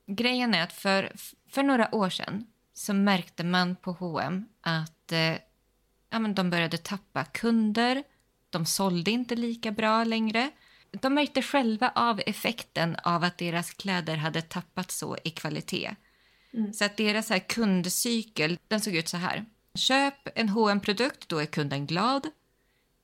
[0.07, 1.11] Grejen är att för
[1.51, 5.35] för några år sedan så märkte man på H&M att eh,
[6.09, 8.03] ja, men de började tappa kunder.
[8.49, 10.51] De sålde inte lika bra längre.
[10.91, 15.95] De märkte själva av effekten av att deras kläder hade tappat så i kvalitet.
[16.53, 16.73] Mm.
[16.73, 19.45] Så att deras här kundcykel den såg ut så här.
[19.75, 22.27] Köp en hm produkt då är kunden glad.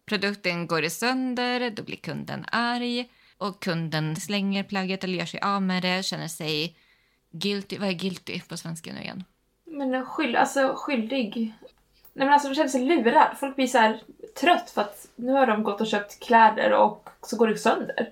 [0.06, 5.40] Produkten går i sönder, då blir kunden arg och kunden slänger plagget eller gör sig
[5.40, 6.78] av med det, känner sig
[7.32, 7.78] guilty.
[7.78, 9.24] Vad är guilty på svenska nu igen?
[9.66, 11.54] Men skyld, alltså skyldig.
[12.13, 13.38] Nej men alltså de känner sig lurad.
[13.40, 14.02] Folk blir så här
[14.40, 18.10] trött för att nu har de gått och köpt kläder och så går det sönder.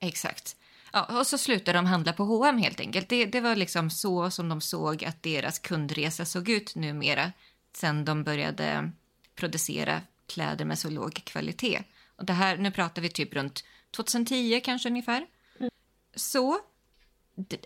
[0.00, 0.56] Exakt.
[0.92, 3.08] Ja, och så slutade de handla på H&M helt enkelt.
[3.08, 7.32] Det, det var liksom så som de såg att deras kundresa såg ut numera
[7.72, 8.90] sen de började
[9.34, 11.82] producera kläder med så låg kvalitet.
[12.16, 13.64] Och det här, nu pratar vi typ runt
[13.96, 15.26] 2010 kanske ungefär.
[15.58, 15.70] Mm.
[16.14, 16.58] Så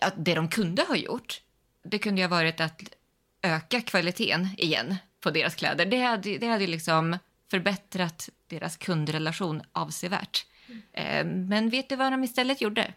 [0.00, 1.40] att det de kunde ha gjort,
[1.85, 2.82] det kunde ju ha varit att
[3.42, 5.87] öka kvaliteten igen på deras kläder.
[5.87, 7.18] Det hade, det hade liksom
[7.50, 10.46] förbättrat deras kundrelation avsevärt.
[10.94, 11.48] Mm.
[11.48, 12.94] Men vet du vad de istället gjorde?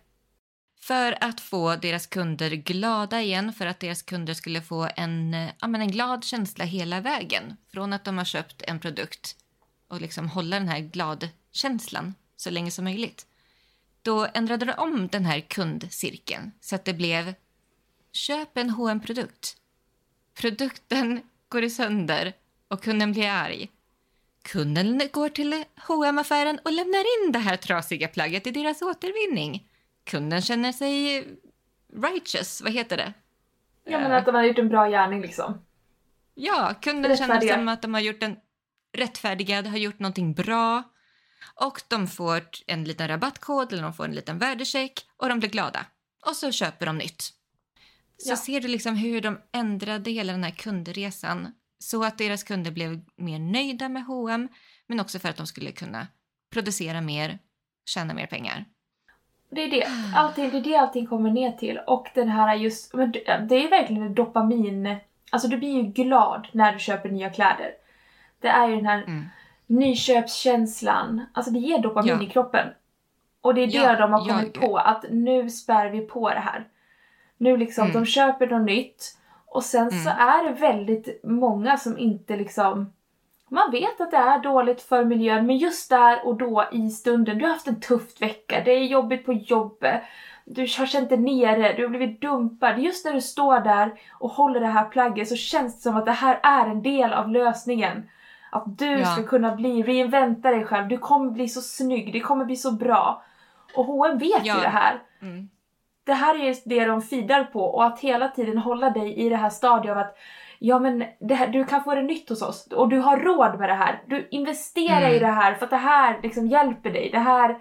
[0.80, 5.50] För att få deras kunder glada igen, för att deras kunder skulle få en, eh,
[5.60, 7.58] ja, men en glad känsla hela vägen.
[7.72, 9.36] Från att de har köpt en produkt
[9.88, 13.26] och liksom hålla den här gladkänslan så länge som möjligt.
[14.06, 17.34] Då ändrade de om den här kundcirkeln så att det blev
[18.12, 19.58] köp en hm produkt
[20.42, 22.34] Produkten går i sönder
[22.68, 23.70] och kunden blir arg.
[24.42, 29.68] Kunden går till hm affären och lämnar in det här trasiga plagget i deras återvinning.
[30.04, 31.24] Kunden känner sig
[31.94, 33.14] righteous, vad heter det?
[33.84, 35.62] Ja men att de har gjort en bra gärning liksom.
[36.36, 37.56] Ja, kunden känner Rättfärdiga.
[37.56, 38.38] som att de har gjort en
[38.98, 40.84] rättfärdigad, har gjort någonting bra.
[41.54, 45.50] Och de får en liten rabattkod eller de får en liten värdecheck och de blir
[45.50, 45.86] glada.
[46.30, 47.22] Och så köper de nytt.
[48.18, 48.38] Så Ja.
[48.38, 53.02] ser du liksom hur de ändrade hela den här kundresan så att deras kunder blev
[53.16, 54.48] mer nöjda med H&M
[54.88, 56.08] men också för att de skulle kunna
[56.54, 57.40] producera mer,
[57.86, 58.66] tjäna mer pengar.
[59.52, 59.88] Det är det.
[60.16, 61.78] Allting, det är det allting kommer ner till.
[61.88, 64.96] Och den här just, men det är verkligen en dopamin...
[65.30, 67.72] Alltså du blir ju glad när du köper nya kläder.
[68.40, 69.26] Det är ju den här Mm.
[69.68, 71.22] Nyköpskänslan.
[71.34, 72.24] Alltså det ger dopamin Ja.
[72.24, 72.68] i kroppen.
[73.42, 74.64] Och det är det Ja, de har kommit gud.
[74.64, 76.68] på, att nu spär vi på det här.
[77.38, 77.94] Nu liksom, Mm.
[77.94, 79.18] de köper något nytt.
[79.46, 80.28] Och sen så Mm.
[80.30, 82.92] är det väldigt många som inte liksom...
[83.50, 87.38] Man vet att det är dåligt för miljön, men just där och då i stunden,
[87.38, 90.02] du har haft en tuff vecka, det är jobbigt på jobbet,
[90.46, 92.80] du har känt dig nere, du har blivit dumpad.
[92.80, 96.06] Just när du står där och håller det här plagget så känns det som att
[96.06, 98.10] det här är en del av lösningen.
[98.56, 99.06] Att du Ja.
[99.06, 102.72] ska kunna bli, reinventa dig själv, du kommer bli så snygg, det kommer bli så
[102.72, 103.24] bra.
[103.76, 104.56] Och H&M vet Ja.
[104.56, 105.02] ju det här.
[105.22, 105.50] Mm.
[106.04, 109.36] Det här är det de feedar på och att hela tiden hålla dig i det
[109.36, 110.18] här stadiet av att
[110.60, 113.70] Ja men här, du kan få det nytt hos oss och du har råd med
[113.70, 114.02] det här.
[114.08, 115.14] Du investerar Mm.
[115.14, 117.10] i det här för att det här liksom hjälper dig.
[117.12, 117.58] Det här...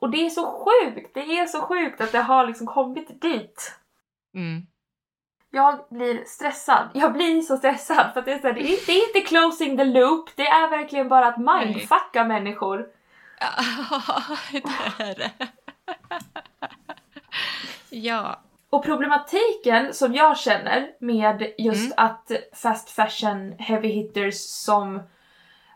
[0.00, 1.14] Och det är så sjukt!
[1.14, 3.72] Det är så sjukt att det har liksom kommit dit.
[4.34, 4.66] Mm.
[5.54, 6.88] Jag blir stressad.
[6.94, 9.28] Jag blir så stressad för att det är, så här, det är, det är inte
[9.28, 10.30] closing the loop.
[10.36, 12.86] Det är verkligen bara att mindfucka människor.
[13.40, 14.22] Ja,
[14.98, 15.30] det är det.
[17.90, 18.40] ja.
[18.70, 22.06] Och problematiken som jag känner med just Mm.
[22.06, 25.02] att fast fashion heavy hitters som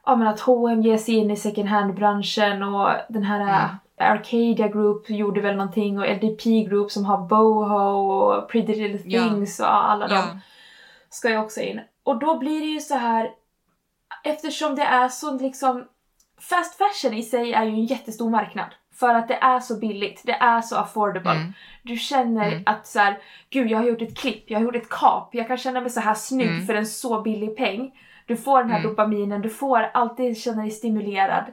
[0.05, 3.77] ja men att H&M ger sig in i second hand-branschen och den här Mm.
[3.99, 9.23] Arcadia Group gjorde väl någonting och LDP Group som har Boho och Pretty Little Ja.
[9.29, 10.15] Things och alla ja.
[10.17, 10.41] de
[11.11, 11.81] ska ju också in.
[12.03, 13.31] Och då blir det ju så här
[14.25, 15.85] eftersom det är så liksom
[16.41, 20.23] fast fashion i sig är ju en jättestor marknad för att det är så billigt,
[20.25, 21.31] det är så affordable.
[21.33, 21.53] Mm.
[21.83, 22.63] Du känner Mm.
[22.67, 23.19] att så här,
[23.51, 25.91] gud jag har gjort ett klipp, jag har gjort ett kap, jag kan känna mig
[25.91, 26.67] så här snygg Mm.
[26.67, 27.93] för en så billig peng.
[28.27, 28.91] Du får den här Mm.
[28.91, 31.45] dopaminen, du får alltid känna dig stimulerad.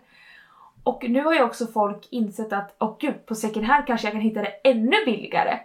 [0.83, 4.11] Och nu har ju också folk insett att, åh gud, på second hand kanske jag
[4.13, 5.59] kan hitta det ännu billigare.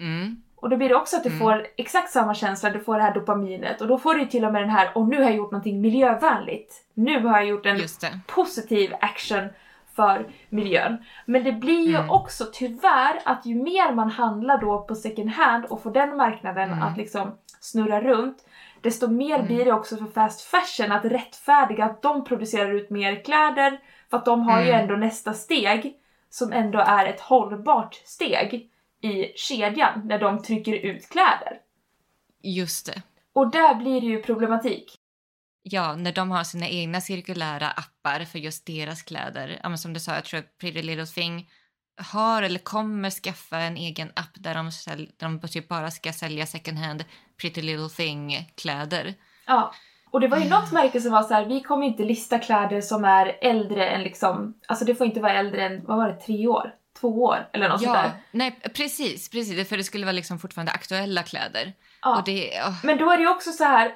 [0.00, 0.42] Mm.
[0.56, 1.40] Och då blir det också att du Mm.
[1.40, 4.52] får exakt samma känsla, du får det här dopaminet och då får du till och
[4.52, 6.84] med den här, och nu har jag gjort någonting miljövänligt.
[6.94, 7.76] Nu har jag gjort en
[8.26, 9.48] positiv action
[9.96, 11.04] för miljön.
[11.26, 12.10] Men det blir ju Mm.
[12.10, 16.70] också tyvärr att ju mer man handlar då på second hand och får den marknaden
[16.70, 16.82] Mm.
[16.82, 18.38] att liksom snurra runt,
[18.80, 19.46] desto mer Mm.
[19.46, 23.80] blir det också för fast fashion att rättfärdiga att de producerar ut mer kläder
[24.14, 24.80] för att de har ju Mm.
[24.80, 25.94] ändå nästa steg
[26.30, 28.70] som ändå är ett hållbart steg
[29.02, 31.58] i kedjan när de trycker ut kläder.
[32.42, 33.02] Just det.
[33.32, 34.94] Och där blir det ju problematik.
[35.62, 39.60] Ja, när de har sina egna cirkulära appar för just deras kläder.
[39.62, 41.50] Ja, men som du sa, jag tror att Pretty Little Thing
[42.12, 46.12] har eller kommer skaffa en egen app där de, säl- där de typ bara ska
[46.12, 47.04] sälja second hand
[47.40, 49.14] Pretty Little Thing-kläder.
[49.46, 49.74] Ja.
[50.14, 52.80] Och det var ju något märke som var så här, vi kommer inte lista kläder
[52.80, 56.14] som är äldre än liksom, alltså det får inte vara äldre än, vad var det,
[56.20, 56.74] tre år?
[57.00, 57.48] Två år?
[57.52, 58.10] Eller något sånt Ja, där.
[58.30, 59.68] nej, precis, precis.
[59.68, 61.72] För det skulle vara liksom fortfarande aktuella kläder.
[62.02, 62.22] Ja.
[62.26, 63.92] Det, ja, Men då är det ju också så här.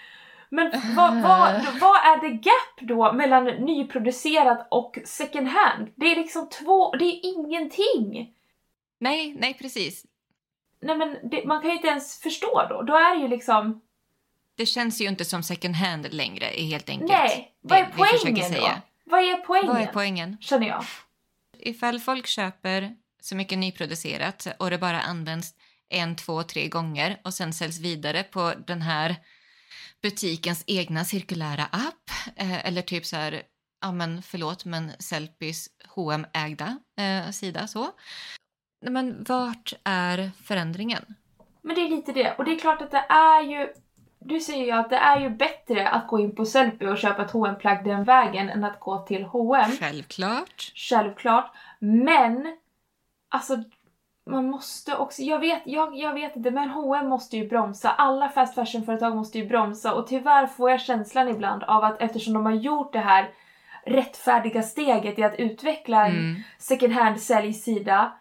[0.48, 5.88] Men vad, vad, vad är det gap då mellan nyproducerat och second hand?
[5.96, 8.34] Det är liksom två, det är ingenting!
[8.98, 10.04] nej, nej, precis.
[10.80, 12.82] Nej men det, man kan ju inte ens förstå då.
[12.82, 13.80] Då är det ju liksom,
[14.56, 17.10] Det känns ju inte som second hand längre, helt enkelt.
[17.10, 18.68] nej, vad är Det poängen då?
[19.04, 19.68] Vad är poängen?
[19.68, 20.36] Vad är poängen?
[20.40, 20.84] Känner jag.
[21.58, 25.54] Ifall folk köper så mycket nyproducerat och det bara används
[25.88, 29.16] en, två, tre gånger och sen säljs vidare på den här
[30.02, 33.42] butikens egna cirkulära app eh, eller typ så här,
[33.80, 37.90] ja men förlåt men Sellpys hm ägda eh, sida så.
[38.86, 41.04] Men vart är förändringen?
[41.62, 42.34] Men det är lite det.
[42.38, 43.72] Och det är klart att det är ju...
[44.28, 47.22] Du säger ju att det är ju bättre att gå in på Sellpy och köpa
[47.24, 49.70] ett hm plagg den vägen än att gå till H&M.
[49.80, 50.72] Självklart.
[50.74, 51.50] Självklart.
[51.78, 52.56] Men,
[53.28, 53.56] alltså
[54.30, 57.90] man måste också, jag vet, jag, jag vet inte, men H&M måste ju bromsa.
[57.90, 62.34] Alla fast fashion-företag måste ju bromsa och tyvärr får jag känslan ibland av att eftersom
[62.34, 63.30] de har gjort det här
[63.86, 66.42] rättfärdiga steget i att utveckla en Mm.
[66.58, 68.12] second hand säljsida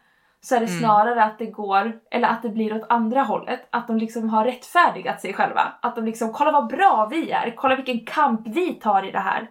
[0.45, 0.79] så är det Mm.
[0.79, 3.67] snarare att det går, eller att det blir åt andra hållet.
[3.69, 5.73] Att de liksom har rättfärdigat sig själva.
[5.81, 9.19] Att de liksom, kolla vad bra vi är, kolla vilken kamp vi tar i det
[9.19, 9.49] här.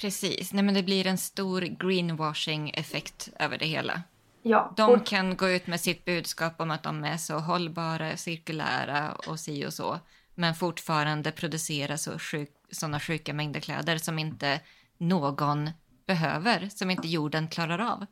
[0.00, 0.52] Precis.
[0.52, 4.02] Nej, men det blir en stor greenwashing-effekt över det hela.
[4.42, 8.16] Ja, De och, kan gå ut med sitt budskap om att de är så hållbara,
[8.16, 9.98] cirkulära och si och så.
[10.34, 14.60] Men fortfarande producera så sjuk, såna sjuka mängder kläder som inte
[14.98, 15.70] någon
[16.06, 18.06] behöver, som inte jorden klarar av.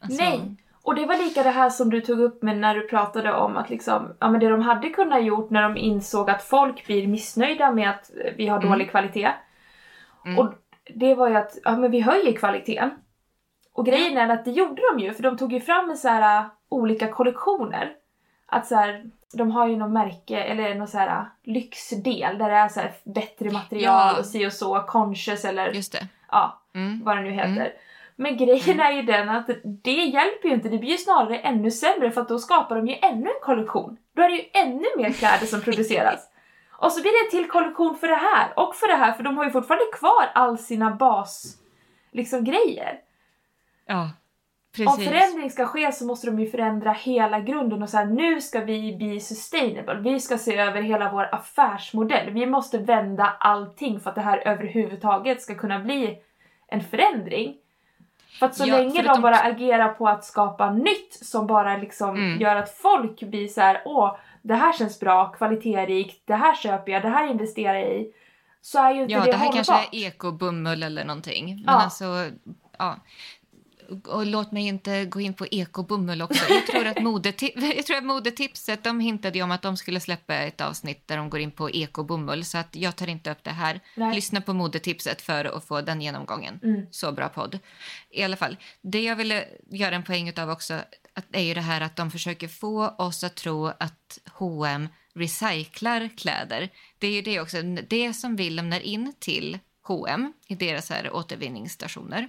[0.00, 0.56] Alltså, Nej!
[0.84, 3.56] Och det var lika det här som du tog upp med när du pratade om
[3.56, 7.06] att liksom, ja men det de hade kunnat gjort när de insåg att folk blir
[7.06, 8.70] missnöjda med att vi har Mm.
[8.70, 9.30] dålig kvalitet.
[10.26, 10.38] Mm.
[10.38, 10.54] Och
[10.94, 12.90] det var ju att, ja men vi höjer kvaliteten.
[13.72, 16.08] Och grejen är att det gjorde de ju, för de tog ju fram en så
[16.08, 17.92] här uh, olika kollektioner.
[18.46, 22.50] Att så här, de har ju något märke, eller någon så här uh, lyxdel där
[22.50, 24.18] det är så här bättre material Ja.
[24.18, 25.72] och si och så, conscious eller
[26.30, 27.04] ja, Mm.
[27.04, 27.72] vad det nu heter.
[28.18, 28.36] Mm.
[28.36, 31.70] Men grejen är ju den att det hjälper ju inte, det blir ju snarare ännu
[31.70, 33.96] sämre för att då skapar de ju ännu en kollektion.
[34.16, 36.30] Då är det ju ännu mer kläder som produceras.
[36.78, 39.22] Och så blir det en till kollektion för det här och för det här för
[39.22, 41.58] de har ju fortfarande kvar all sina bas
[42.12, 42.98] liksom grejer.
[43.86, 44.10] Ja, Om
[44.76, 45.08] precis.
[45.08, 48.96] förändring ska ske så måste de ju förändra hela grunden och säga nu ska vi
[48.96, 49.94] bli sustainable.
[49.94, 52.30] Vi ska se över hela vår affärsmodell.
[52.30, 56.18] Vi måste vända allting för att det här överhuvudtaget ska kunna bli
[56.66, 57.56] en förändring.
[58.38, 62.16] För att så Ja, länge de, bara agerar på att skapa nytt som bara liksom
[62.16, 62.40] Mm.
[62.40, 66.92] gör att folk blir så här: åh, det här känns bra, kvalitetsrikt, det här köper
[66.92, 68.12] jag, det här investerar jag i.
[68.60, 69.66] Så är ju inte Ja, det, det här hållbart.
[69.66, 71.46] kanske är ekobomull eller någonting.
[71.46, 71.82] Men Ja.
[71.82, 72.04] alltså,
[72.78, 72.96] ja.
[74.06, 76.44] Och låt mig inte gå in på ekobomull också.
[76.52, 80.00] Jag tror att, modeti- jag tror att modetipset, de hintade ju om att de skulle
[80.00, 82.44] släppa ett avsnitt där de går in på ekobomull.
[82.44, 83.80] Så att jag tar inte upp det här.
[83.94, 84.14] Nej.
[84.14, 86.60] Lyssna på modetipset för att få den genomgången.
[86.62, 86.86] Mm.
[86.90, 87.58] Så bra podd.
[88.10, 90.74] I alla fall, det jag ville göra en poäng av också
[91.14, 96.08] att är ju det här att de försöker få oss att tro att H&M recyclar
[96.16, 96.68] kläder.
[96.98, 101.14] Det är ju det också, det som vi lämnar in till H&M i deras här
[101.14, 102.28] återvinningsstationer.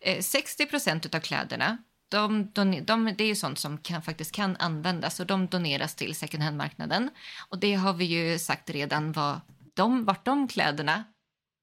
[0.00, 1.78] Eh, 60 procent av kläderna
[2.08, 5.94] de, de, de, det är ju sånt som kan, faktiskt kan användas och de doneras
[5.94, 7.10] till second hand-marknaden.
[7.48, 9.40] Och det har vi ju sagt redan vad
[9.74, 11.04] de, vart de kläderna,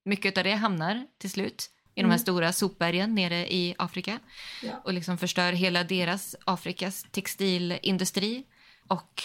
[0.05, 2.19] mycket av det hamnar till slut i de här Mm.
[2.19, 4.19] stora sopbergen nere i Afrika
[4.63, 4.81] Ja.
[4.83, 8.43] och liksom förstör hela deras Afrikas textilindustri.
[8.87, 9.23] Och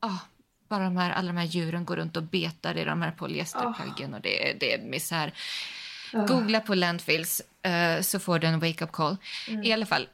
[0.00, 0.18] ah,
[0.70, 4.14] bara de här, alla de här djuren går runt och betar i de här polyesterplaggen
[4.14, 5.32] och det, är- det är misär.
[6.12, 6.26] Ah.
[6.26, 9.16] Googla på landfills eh, så får du en wake-up call.
[9.48, 9.62] Mm.
[9.64, 10.08] I alla fall.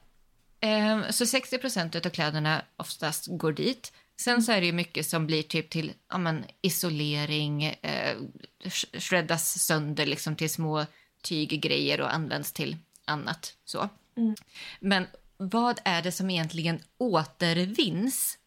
[0.61, 3.93] Eh, så 60 procent av kläderna oftast går dit.
[4.21, 8.17] Sen så är det ju mycket som blir typ till ja, men, isolering, eh,
[8.65, 10.87] sh- shreddas sönder liksom till små
[11.23, 13.55] tyggrejer och används till annat.
[13.65, 13.89] Så.
[14.17, 14.35] Mm.
[14.81, 18.39] Men vad är det som egentligen återvinns?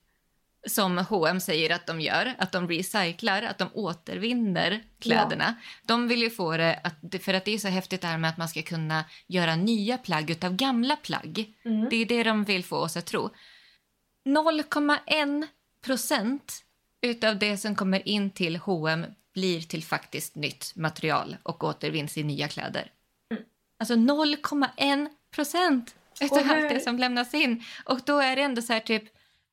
[0.68, 5.55] Som H&M säger att de gör, att de recyclar, att de återvinner kläderna.
[5.84, 8.30] De vill ju få det, att, för att det är så häftigt det här med
[8.30, 11.53] att man ska kunna göra nya plagg utav gamla plagg.
[11.66, 11.89] Mm.
[11.89, 13.30] Det är det de vill få oss att tro.
[14.26, 15.47] 0,1
[15.86, 16.64] procent
[17.01, 22.24] utav det som kommer in till H&M blir till faktiskt nytt material och återvinns i
[22.24, 22.91] nya kläder.
[23.32, 23.43] Mm.
[23.80, 27.64] Alltså 0,1 procent utav allt det som lämnas in.
[27.86, 29.03] Och då är det ändå så här typ...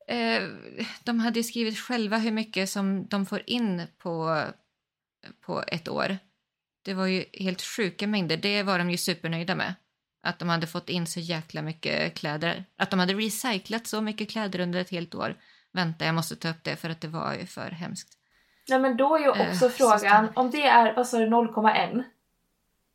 [0.07, 0.43] Eh,
[1.03, 4.43] de hade ju skrivit själva hur mycket som de får in på
[5.41, 6.17] på ett år.
[6.81, 8.37] Det var ju helt sjuka mängder.
[8.37, 9.73] Det var de ju supernöjda med.
[10.23, 12.65] Att de hade fått in så jäkla mycket kläder.
[12.77, 15.35] Att de hade recyclat så mycket kläder under ett helt år.
[15.73, 18.13] Vänta, jag måste ta upp det för att det var ju för hemskt.
[18.69, 22.03] Nej men då är ju också Eh, frågan, om det är, vad sa du, 0,1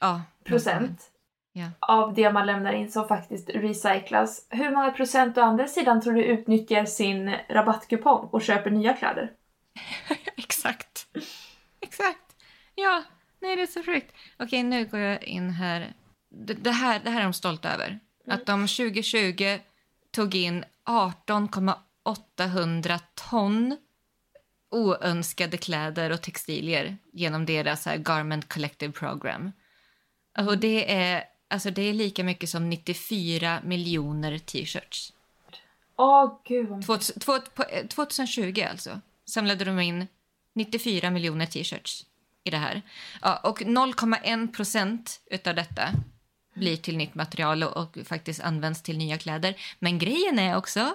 [0.00, 0.22] Ja.
[0.44, 1.11] procent
[1.52, 1.70] Ja.
[1.80, 4.46] av det man lämnar in som faktiskt recyclas.
[4.50, 9.30] Hur många procent å andra sidan tror du utnyttjar sin rabattkupong och köper nya kläder?
[10.36, 11.06] Exakt.
[11.80, 12.36] Exakt.
[12.74, 13.02] Ja,
[13.40, 14.14] nej det är så sjukt.
[14.38, 15.92] Okej, nu går jag in här.
[16.30, 17.00] Det, det här.
[17.04, 18.00] det här är de stolta över.
[18.26, 19.58] Att de 2020
[20.10, 23.76] tog in 18,800 ton
[24.70, 29.52] oönskade kläder och textilier genom deras här Garment Collective Program.
[30.38, 35.12] Och det är, alltså det är lika mycket som 94 miljoner t-shirts.
[35.96, 36.86] Åh gud vad mycket.
[36.86, 40.06] 2000 två- på- eh, 2020 alltså samlade de in
[40.54, 42.06] 94 miljoner t-shirts
[42.44, 42.82] i det här.
[43.22, 45.88] Ja, och 0,1 procent utav detta
[46.54, 49.54] blir till nytt material och, och faktiskt används till nya kläder.
[49.78, 50.94] Men grejen är också,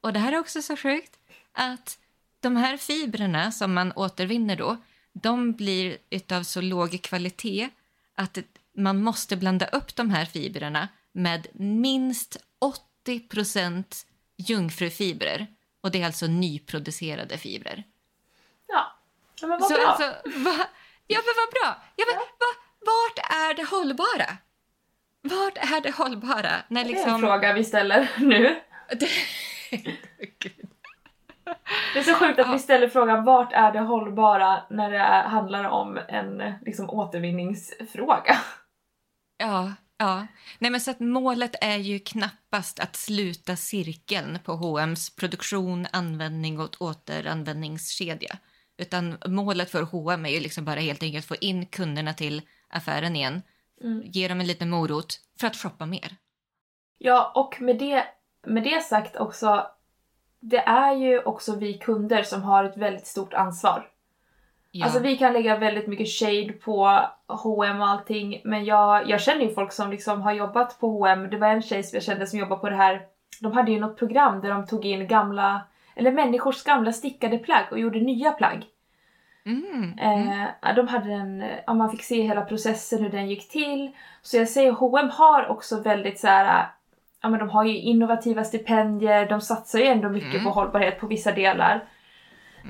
[0.00, 1.18] och det här är också så sjukt,
[1.52, 1.98] att
[2.40, 4.76] de här fibrerna som man återvinner då,
[5.12, 7.68] de blir utav så låg kvalitet
[8.14, 8.38] att
[8.76, 12.36] man måste blanda upp de här fibrerna med minst
[13.04, 14.06] 80 procent
[14.36, 15.46] jungfrufibrer.
[15.80, 17.84] Och det är alltså nyproducerade fibrer.
[18.66, 18.92] Ja.
[19.40, 19.86] ja men vad Så bra.
[19.86, 20.66] alltså, va?
[21.06, 21.82] Ja men vad bra!
[21.96, 22.24] Ja, men, va?
[22.86, 24.36] Vart är det hållbara?
[25.22, 26.50] Vart är det hållbara?
[26.68, 27.20] När Det är en liksom...
[27.20, 28.60] fråga vi ställer nu.
[28.90, 29.08] Det...
[31.92, 32.52] Det är så sjukt att Ja.
[32.52, 34.98] vi ställer frågan vart är det hållbara när det
[35.28, 38.36] handlar om en liksom, återvinningsfråga.
[39.46, 40.26] Ja, ja.
[40.58, 46.60] Nej, men så att målet är ju knappast att sluta cirkeln på H&M's produktion, användning
[46.60, 48.38] och återanvändningskedja.
[48.76, 53.16] Utan målet för H&M är ju liksom bara helt enkelt få in kunderna till affären
[53.16, 53.42] igen.
[53.82, 54.02] Mm.
[54.04, 56.16] Ge dem en liten morot för att shoppa mer.
[56.98, 58.04] Ja, och med det,
[58.46, 59.66] med det sagt också,
[60.40, 63.90] det är ju också vi kunder som har ett väldigt stort ansvar.
[64.76, 64.84] Ja.
[64.84, 69.42] Alltså vi kan lägga väldigt mycket shade på H&M och allting, men jag, jag känner
[69.42, 71.28] ju folk som liksom har jobbat på H&M.
[71.30, 73.02] Det var en tjej som jag kände som jobbade på det här,
[73.40, 75.60] de hade ju något program där de tog in gamla,
[75.94, 78.64] eller människors gamla stickade plagg och gjorde nya plagg.
[79.46, 80.46] Mm, mm.
[80.64, 83.90] Eh, de hade en, ja, man fick se hela processen, hur den gick till.
[84.22, 86.66] Så jag säger H&M har också väldigt så här,
[87.22, 90.44] ja men de har ju innovativa stipendier, de satsar ju ändå mycket Mm.
[90.44, 91.84] på hållbarhet på vissa delar.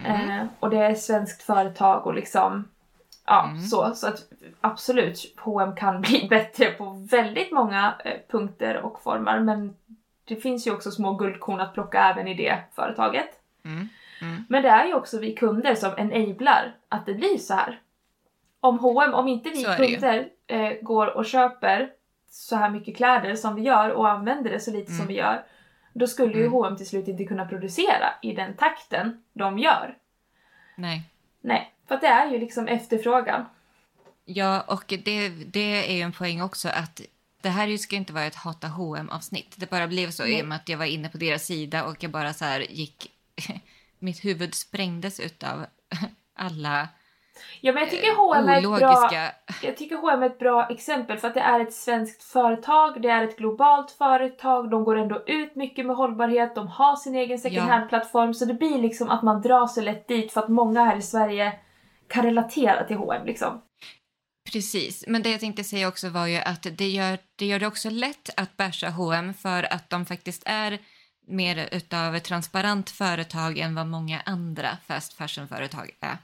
[0.05, 0.30] Mm.
[0.30, 2.68] Eh, och det är ett svenskt företag och liksom,
[3.26, 3.61] ja Mm.
[3.61, 3.95] så.
[3.95, 4.22] Så att
[4.61, 9.76] absolut, H&M kan bli bättre på väldigt många eh, punkter och former men
[10.24, 13.28] det finns ju också små guldkorn att plocka även i det företaget.
[13.64, 13.88] Mm.
[14.20, 14.45] Mm.
[14.49, 17.80] Men det är ju också vi kunder som enablar att det blir så här.
[18.61, 21.90] Om H&M, om inte vi kunder eh, går och köper
[22.30, 25.09] så här mycket kläder som vi gör och använder det så lite som Mm.
[25.09, 25.42] vi gör,
[25.95, 26.49] då skulle ju.
[26.49, 29.97] H&M till slut inte kunna producera i den takten de gör.
[30.76, 31.03] Nej.
[31.40, 33.45] Nej, för det är ju liksom efterfrågan.
[34.24, 37.01] Ja, och det, det är ju en poäng också att
[37.40, 40.42] det här ska inte vara ett hata hm avsnitt Det bara blev så i Nej.
[40.42, 43.11] och med att jag var inne på deras sida och jag bara så här gick...
[43.99, 45.66] Mitt huvud sprängdes utav
[46.34, 46.88] alla
[47.61, 49.32] Ja men jag tycker H&M är ett bra, ologiska...
[49.62, 53.09] jag tycker H&M är ett bra exempel för att det är ett svenskt företag, det
[53.09, 57.39] är ett globalt företag, de går ändå ut mycket med hållbarhet, de har sin egen
[57.39, 57.72] second Ja.
[57.72, 60.97] hand-plattform så det blir liksom att man drar sig lätt dit för att många här
[60.97, 61.53] i Sverige
[62.09, 63.62] kan relatera till H&M liksom.
[64.53, 67.66] Precis, men det jag tänkte säga också var ju att det gör det, gör det
[67.66, 70.78] också lätt att basha H&M för att de faktiskt är
[71.26, 76.18] mer utav ett transparent företag än vad många andra fast fashion-företag är.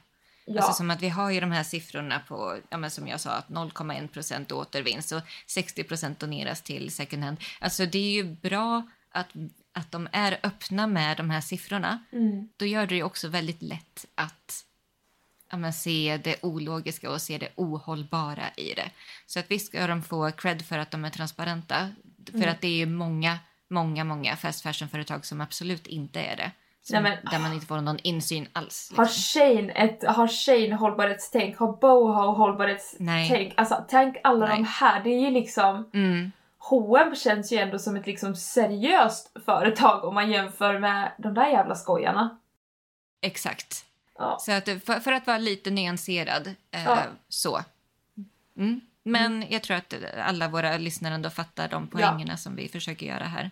[0.45, 0.61] Ja.
[0.61, 3.47] Alltså som att vi har ju de här siffrorna på, ja som jag sa, att
[3.47, 7.37] 0,1 procent återvinns och 60 procent doneras till second hand.
[7.59, 9.27] Alltså det är ju bra att,
[9.73, 12.03] att de är öppna med de här siffrorna.
[12.11, 12.49] Mm.
[12.57, 14.65] Då gör det ju också väldigt lätt att
[15.51, 18.91] ja, se det ologiska och se det ohållbara i det.
[19.25, 21.89] Så att visst ska de få cred för att de är transparenta.
[22.25, 22.49] För Mm.
[22.49, 23.39] att det är ju många,
[23.69, 26.51] många, många fast fashion-företag som absolut inte är det.
[26.89, 28.93] Nej, men- Där man inte får någon insyn alls.
[28.97, 29.41] Har liksom.
[29.41, 31.57] Shane ett har Shane hållbarhetstänk?
[31.57, 32.99] Har Boho hållbarhetstänk?
[33.09, 33.53] Nej.
[33.57, 34.57] Alltså tänk alla Nej.
[34.57, 36.31] de här, det är ju liksom Mm.
[36.57, 41.47] H&M känns ju ändå som ett liksom seriöst företag om man jämför med de där
[41.47, 42.37] jävla skojarna.
[43.21, 43.85] Exakt.
[44.17, 44.37] Ja.
[44.39, 46.97] Så att, för, för att vara lite nyanserad, eh, Ja.
[47.29, 47.61] så.
[48.57, 48.81] Mm.
[49.03, 49.93] Men jag tror att
[50.25, 53.51] alla våra lyssnare ändå fattar de poängerna som vi försöker göra här.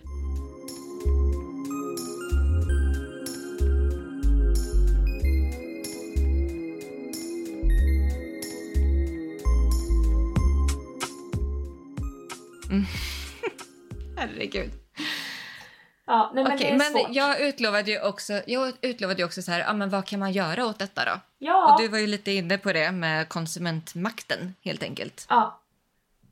[12.70, 12.86] Mm.
[14.18, 14.72] Herregud.
[16.06, 19.60] Ja, nej, men Okej, men jag utlovade ju också, jag utlovade ju också så här,
[19.60, 21.20] ja, men vad kan man göra åt detta då?
[21.38, 21.74] Ja.
[21.74, 25.26] Och du var ju lite inne på det med konsumentmakten helt enkelt.
[25.30, 25.62] ja.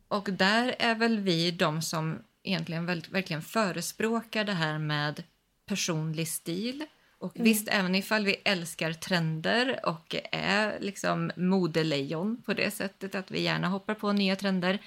[0.08, 5.24] Och där är väl vi de som egentligen väl, verkligen förespråkar det här med
[5.66, 6.86] personlig stil.
[7.20, 13.32] Och visst, även ifall vi älskar trender och är liksom modelejon på det sättet att
[13.32, 14.80] vi gärna hoppar på nya trender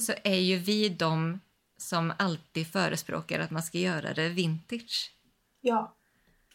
[0.00, 1.40] så är ju vi de
[1.76, 5.10] som alltid förespråkar att man ska göra det vintage.
[5.60, 5.96] Ja.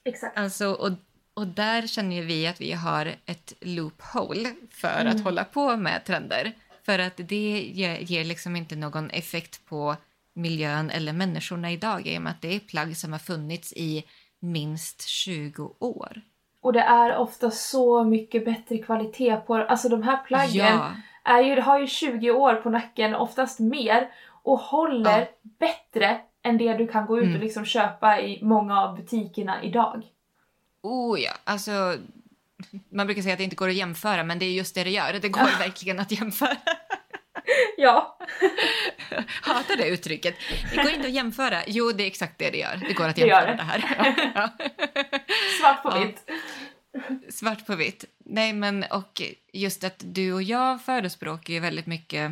[0.04, 0.38] Exakt.
[0.38, 0.92] Alltså, och,
[1.34, 6.06] och där känner ju vi att vi har ett loophole för att hålla på med
[6.06, 6.54] trender.
[6.84, 9.96] För att det ger, ger liksom inte någon effekt på
[10.34, 14.04] miljön eller människorna idag i och med att det är plagg som har funnits i
[14.40, 16.22] minst 20 år.
[16.62, 20.92] Och det är ofta så mycket bättre kvalitet på Alltså de här plaggen Ja,
[21.24, 24.10] är ju, har ju 20 år på nacken, oftast mer,
[24.44, 25.26] och håller Ja.
[25.60, 27.36] bättre än det du kan gå ut Mm.
[27.36, 30.04] och liksom köpa i många av butikerna idag.
[30.82, 31.96] oh ja, alltså
[32.90, 34.90] man brukar säga att det inte går att jämföra men det är just det det
[34.90, 35.14] gör.
[35.22, 36.58] Det går verkligen att jämföra.
[37.78, 38.18] Ja.
[39.42, 40.36] Hatar det uttrycket.
[40.72, 41.62] Det går inte att jämföra.
[41.68, 42.76] Jo, det är exakt det det gör.
[42.88, 43.58] Det går att Det jämföra det.
[43.58, 44.32] det, här.
[44.36, 44.50] Ja.
[45.62, 46.06] Svart på Ja.
[46.06, 46.30] vitt.
[47.36, 48.06] Svart på vitt.
[48.26, 49.22] Nej, men och
[49.54, 52.32] just att du och jag förespråkar ju väldigt mycket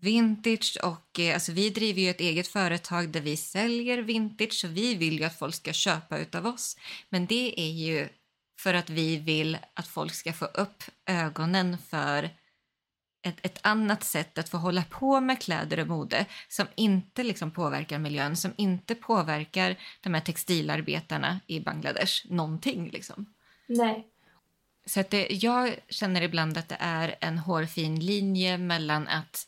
[0.00, 4.68] vintage och eh, alltså vi driver ju ett eget företag där vi säljer vintage så
[4.68, 6.76] vi vill ju att folk ska köpa utav oss.
[7.08, 8.08] Men det är ju
[8.60, 12.30] för att vi vill att folk ska få upp ögonen för
[13.22, 17.50] ett, ett annat sätt att få hålla på med kläder och mode som inte liksom
[17.50, 22.90] påverkar miljön, som inte påverkar de här textilarbetarna i Bangladesh någonting.
[22.90, 23.26] Liksom.
[23.66, 24.06] Nej.
[24.86, 29.46] Så att det, jag känner ibland att det är en hårfin linje mellan att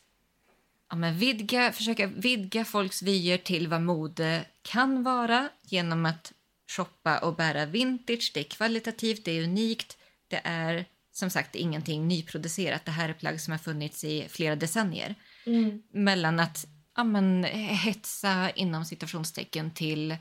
[0.89, 6.33] ja, men vidga, försöka vidga folks vyer till vad mode kan vara genom att
[6.67, 8.31] shoppa och bära vintage.
[8.33, 9.97] Det är kvalitativt, det är unikt,
[10.27, 12.85] det är som sagt ingenting nyproducerat.
[12.85, 15.15] Det här är plagg som har funnits i flera decennier.
[15.45, 15.83] Mm.
[15.91, 20.17] Mellan att ja, men, hetsa inom citationstecken till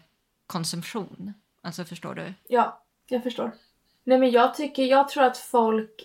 [0.47, 1.33] konsumtion.
[1.63, 2.35] Alltså förstår du?
[2.49, 3.53] Ja, jag förstår.
[4.05, 6.03] Nej men jag tycker, jag tror att folk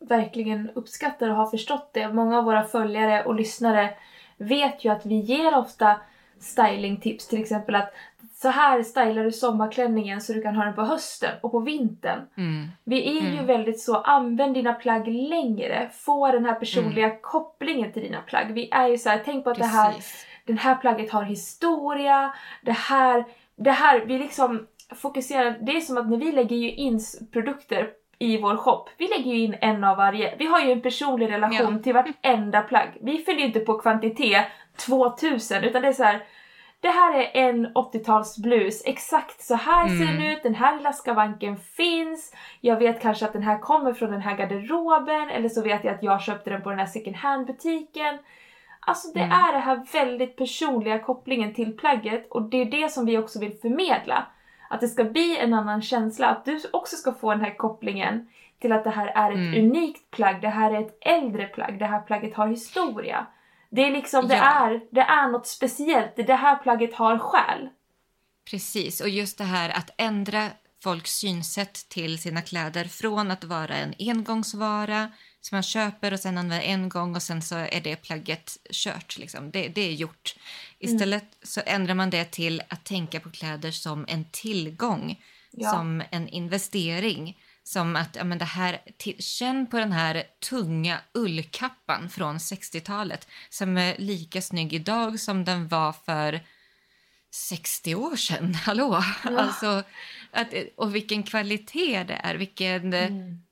[0.00, 2.12] verkligen uppskattar och har förstått det.
[2.12, 3.96] Många av våra följare och lyssnare
[4.36, 6.00] vet ju att vi ger ofta
[6.40, 7.28] stylingtips.
[7.28, 7.92] Till exempel att
[8.34, 12.20] så här stylar du sommarklänningen så du kan ha den på hösten och på vintern.
[12.36, 12.68] Mm.
[12.84, 13.46] Vi är ju Mm.
[13.46, 15.90] väldigt så, använd dina plagg längre.
[15.92, 17.18] Få den här personliga Mm.
[17.22, 18.52] kopplingen till dina plagg.
[18.54, 20.26] Vi är ju så här, tänk på att det här Precis.
[20.46, 23.24] den här plagget har historia, det här,
[23.56, 27.00] det här, vi liksom fokuserar, det är som att när vi lägger ju in
[27.32, 30.36] produkter i vår shop, vi lägger ju in en av varje.
[30.38, 31.82] Vi har ju en personlig relation Ja.
[31.82, 32.88] till vartenda plagg.
[33.02, 34.46] Vi följer ju inte på kvantitet
[34.86, 36.22] 2000 utan det är så här.
[36.80, 40.32] Det här är en 80-talsblus, exakt så här ser den Mm.
[40.32, 42.34] ut, den här lilla skavanken finns.
[42.60, 45.94] Jag vet kanske att den här kommer från den här garderoben eller så vet jag
[45.94, 48.18] att jag köpte den på den här second hand butiken.
[48.80, 49.32] Alltså det Mm.
[49.32, 53.38] är det här väldigt personliga kopplingen till plagget och det är det som vi också
[53.40, 54.26] vill förmedla.
[54.70, 58.28] Att det ska bli en annan känsla, att du också ska få den här kopplingen
[58.60, 59.64] till att det här är ett Mm.
[59.64, 63.26] unikt plagg, det här är ett äldre plagg, det här plagget har historia.
[63.70, 64.42] Det är liksom, det, Ja.
[64.70, 67.68] är, det är något speciellt, det här plagget har själ.
[68.50, 70.48] Precis, och just det här att ändra
[70.82, 75.10] folks synsätt till sina kläder från att vara en engångsvara
[75.40, 79.18] som man köper och sen använder en gång och sen så är det plagget kört.
[79.18, 79.50] Liksom.
[79.50, 80.34] Det, det är gjort.
[80.78, 85.70] Istället så ändrar man det till att tänka på kläder som en tillgång, Ja.
[85.70, 87.38] som en investering.
[87.72, 93.28] Som att, ja men det här, till, känn på den här tunga ullkappan från 60-talet
[93.48, 96.40] som är lika snygg idag som den var för
[97.30, 98.54] 60 år sedan.
[98.64, 99.02] Hallå!
[99.24, 99.82] Alltså,
[100.30, 102.94] att, och vilken kvalitet det är, vilken,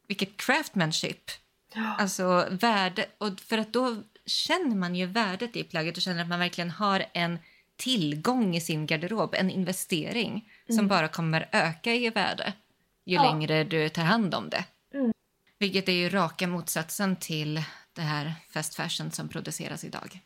[0.08, 1.30] vilket craftsmanship.
[1.74, 1.96] Ja.
[1.98, 6.28] Alltså värde, och för att då känner man ju värdet i plagget och känner att
[6.28, 7.38] man verkligen har en
[7.76, 12.52] tillgång i sin garderob, en investering som bara kommer öka i värde
[13.08, 13.22] ju Ja.
[13.22, 14.64] längre du tar hand om det.
[14.94, 15.12] Mm.
[15.58, 17.60] Vilket är ju raka motsatsen till
[17.92, 20.18] det här fast fashion som produceras idag.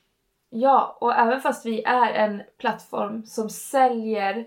[0.51, 4.45] Ja, och även fast vi är en plattform som säljer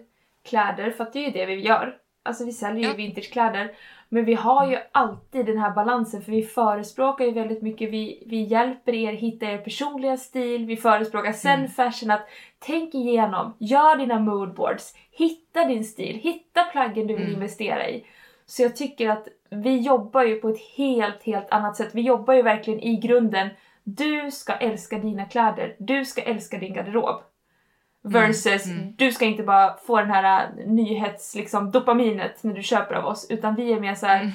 [0.49, 1.97] kläder, för att det är ju det vi gör.
[2.23, 2.93] Alltså vi säljer ju Ja.
[2.95, 3.75] vintagekläder.
[4.09, 8.23] Men vi har ju alltid den här balansen för vi förespråkar ju väldigt mycket, vi,
[8.27, 11.71] vi hjälper er hitta er personliga stil, vi förespråkar zen Mm.
[11.71, 12.27] fashion att
[12.59, 17.33] tänk igenom, gör dina moodboards, hitta din stil, hitta plaggen du vill Mm.
[17.35, 18.05] investera i.
[18.45, 21.89] Så jag tycker att vi jobbar ju på ett helt, helt annat sätt.
[21.93, 23.49] Vi jobbar ju verkligen i grunden
[23.83, 27.23] du ska älska dina kläder, du ska älska din garderob.
[28.01, 28.93] Versus Mm, mm.
[28.97, 33.05] du ska inte bara få den här äh, nyhets liksom, dopaminet när du köper av
[33.05, 34.21] oss utan vi är mer så här.
[34.21, 34.31] Mm.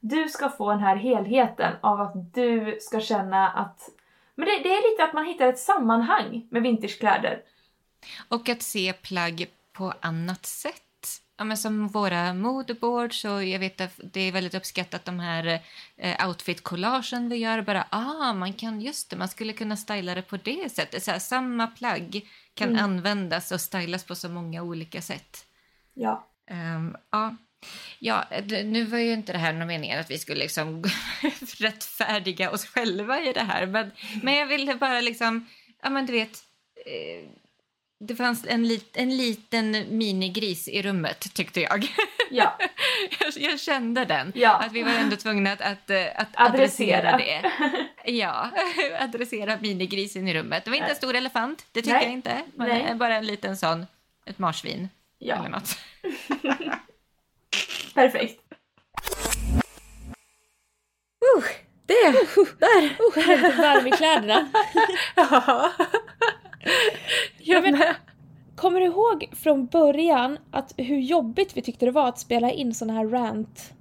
[0.00, 3.90] Du ska få den här helheten av att du ska känna att
[4.34, 7.42] men det, det är lite att man hittar ett sammanhang med vintagekläder.
[8.28, 10.89] Och att se plagg på annat sätt.
[11.40, 15.60] Ja, men som våra modeboards och jag vet att det är väldigt uppskattat de här
[15.96, 17.62] eh, outfit-collagen vi gör.
[17.62, 21.02] Bara, ah, man kan, just det, man skulle kunna styla det på det sättet.
[21.02, 22.84] Så här, samma plagg kan Mm.
[22.84, 25.46] användas och stylas på så många olika sätt.
[25.94, 26.26] Ja.
[26.50, 27.36] Ehm, ja.
[27.98, 28.24] Ja,
[28.64, 30.84] nu var ju inte det här någon meningen att vi skulle liksom
[31.58, 33.66] rättfärdiga oss själva i det här.
[33.66, 33.90] Men,
[34.22, 35.46] men jag ville bara liksom,
[35.82, 36.44] ja men du vet,
[36.86, 37.28] eh,
[38.02, 41.86] det fanns en, lit, en liten minigris i rummet tyckte jag.
[42.32, 42.58] Ja.
[43.20, 43.32] jag.
[43.36, 44.32] Jag kände den.
[44.34, 44.52] Ja.
[44.56, 47.14] Att vi var ändå tvungna att, att, att Adressera.
[47.14, 47.52] adressera det.
[48.12, 48.50] Ja,
[49.00, 50.64] adressera minigrisen i rummet.
[50.64, 52.04] Det var inte en stor elefant, det tycker Nej.
[52.04, 52.42] jag inte.
[52.54, 52.94] Men Nej.
[52.94, 53.86] bara en liten sån,
[54.24, 54.88] ett marsvin
[55.20, 55.48] eller ja.
[55.48, 55.78] något.
[57.94, 58.40] Perfekt.
[61.36, 61.44] Uh,
[61.86, 62.12] det!
[62.58, 62.82] Där!
[62.82, 64.48] Uh, jag är lite varm i kläderna.
[65.14, 65.72] Ja.
[67.50, 67.82] Jag men-.
[68.56, 72.74] Kommer du ihåg från början att hur jobbigt vi tyckte det var att spela in
[72.74, 73.72] såna här rant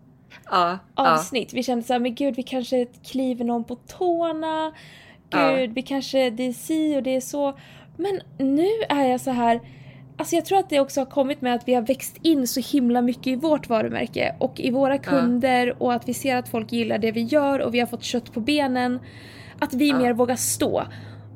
[0.46, 1.14] Ja, ja.
[1.14, 1.54] avsnitt?
[1.54, 4.72] Vi kände såhär, men gud vi kanske kliver någon på tårna.
[5.30, 5.56] Ja.
[5.56, 7.58] Gud, vi kanske, det är si och det är så.
[7.98, 9.62] Men nu är jag så här.
[10.18, 12.60] Alltså jag tror att det också har kommit med att vi har växt in så
[12.72, 16.72] himla mycket i vårt varumärke och i våra kunder och att vi ser att folk
[16.72, 19.00] gillar det vi gör och vi har fått kött på benen.
[19.60, 19.98] Att vi Ja.
[19.98, 20.84] mer vågar stå.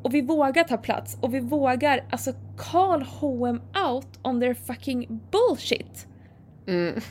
[0.04, 5.20] Och vi vågar ta plats och vi vågar alltså call H&M out on their fucking
[5.32, 6.08] bullshit.
[6.68, 7.02] Mm.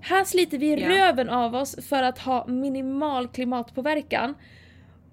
[0.00, 0.88] Här sliter vi Ja.
[0.88, 4.34] röven av oss för att ha minimal klimatpåverkan.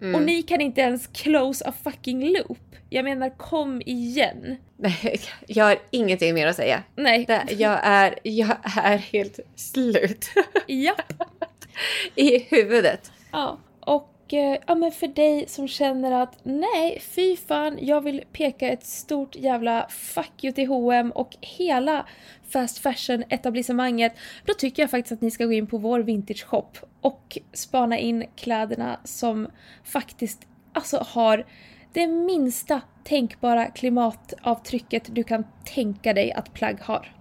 [0.01, 0.15] Mm.
[0.15, 2.75] Och ni kan inte ens close a fucking loop.
[2.89, 4.55] Jag menar kom igen.
[4.77, 6.83] Nej, jag har ingenting mer att säga.
[6.95, 7.25] Nej.
[7.49, 10.29] Jag, är, jag är helt slut
[10.67, 11.13] Japp.
[12.15, 13.11] i huvudet.
[13.31, 13.57] Ja.
[13.79, 18.85] Och ja, men för dig som känner att nej, fy fan, jag vill peka ett
[18.85, 22.05] stort jävla fuck you till H&M och hela
[22.49, 24.13] fast fashion etablissemanget.
[24.45, 26.71] Då tycker jag faktiskt att ni ska gå in på vår vintage shop
[27.01, 29.47] och spana in kläderna som
[29.83, 31.45] faktiskt alltså har
[31.93, 37.15] det minsta tänkbara klimatavtrycket du kan tänka dig att plagg har.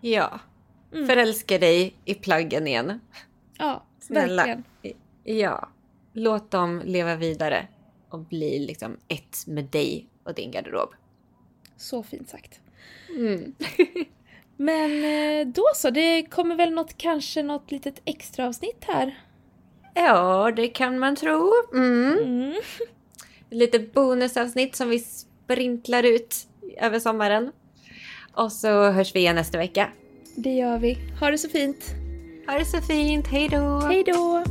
[0.00, 0.40] Ja.
[0.92, 1.06] Mm.
[1.06, 3.00] Förälska dig i plaggen igen.
[3.58, 4.46] Ja, Snälla.
[4.46, 4.64] verkligen.
[5.24, 5.68] Ja.
[6.12, 7.68] Låt dem leva vidare
[8.08, 10.90] och bli liksom ett med dig och din garderob.
[11.76, 12.60] Så fint sagt.
[13.16, 13.54] Mm.
[14.56, 19.18] Men eh, då så, det kommer väl något, kanske något litet extra avsnitt här.
[19.94, 21.52] Ja, det kan man tro.
[21.72, 22.18] Mm.
[22.18, 22.54] Mm.
[23.50, 26.36] Lite bonusavsnitt som vi sprintlar ut
[26.78, 27.52] över sommaren.
[28.32, 29.90] Och så hörs vi igen nästa vecka.
[30.36, 30.98] Det gör vi.
[31.20, 31.94] Ha det så fint.
[32.46, 33.80] Ha det så fint, hej då!
[33.80, 34.44] Hej då!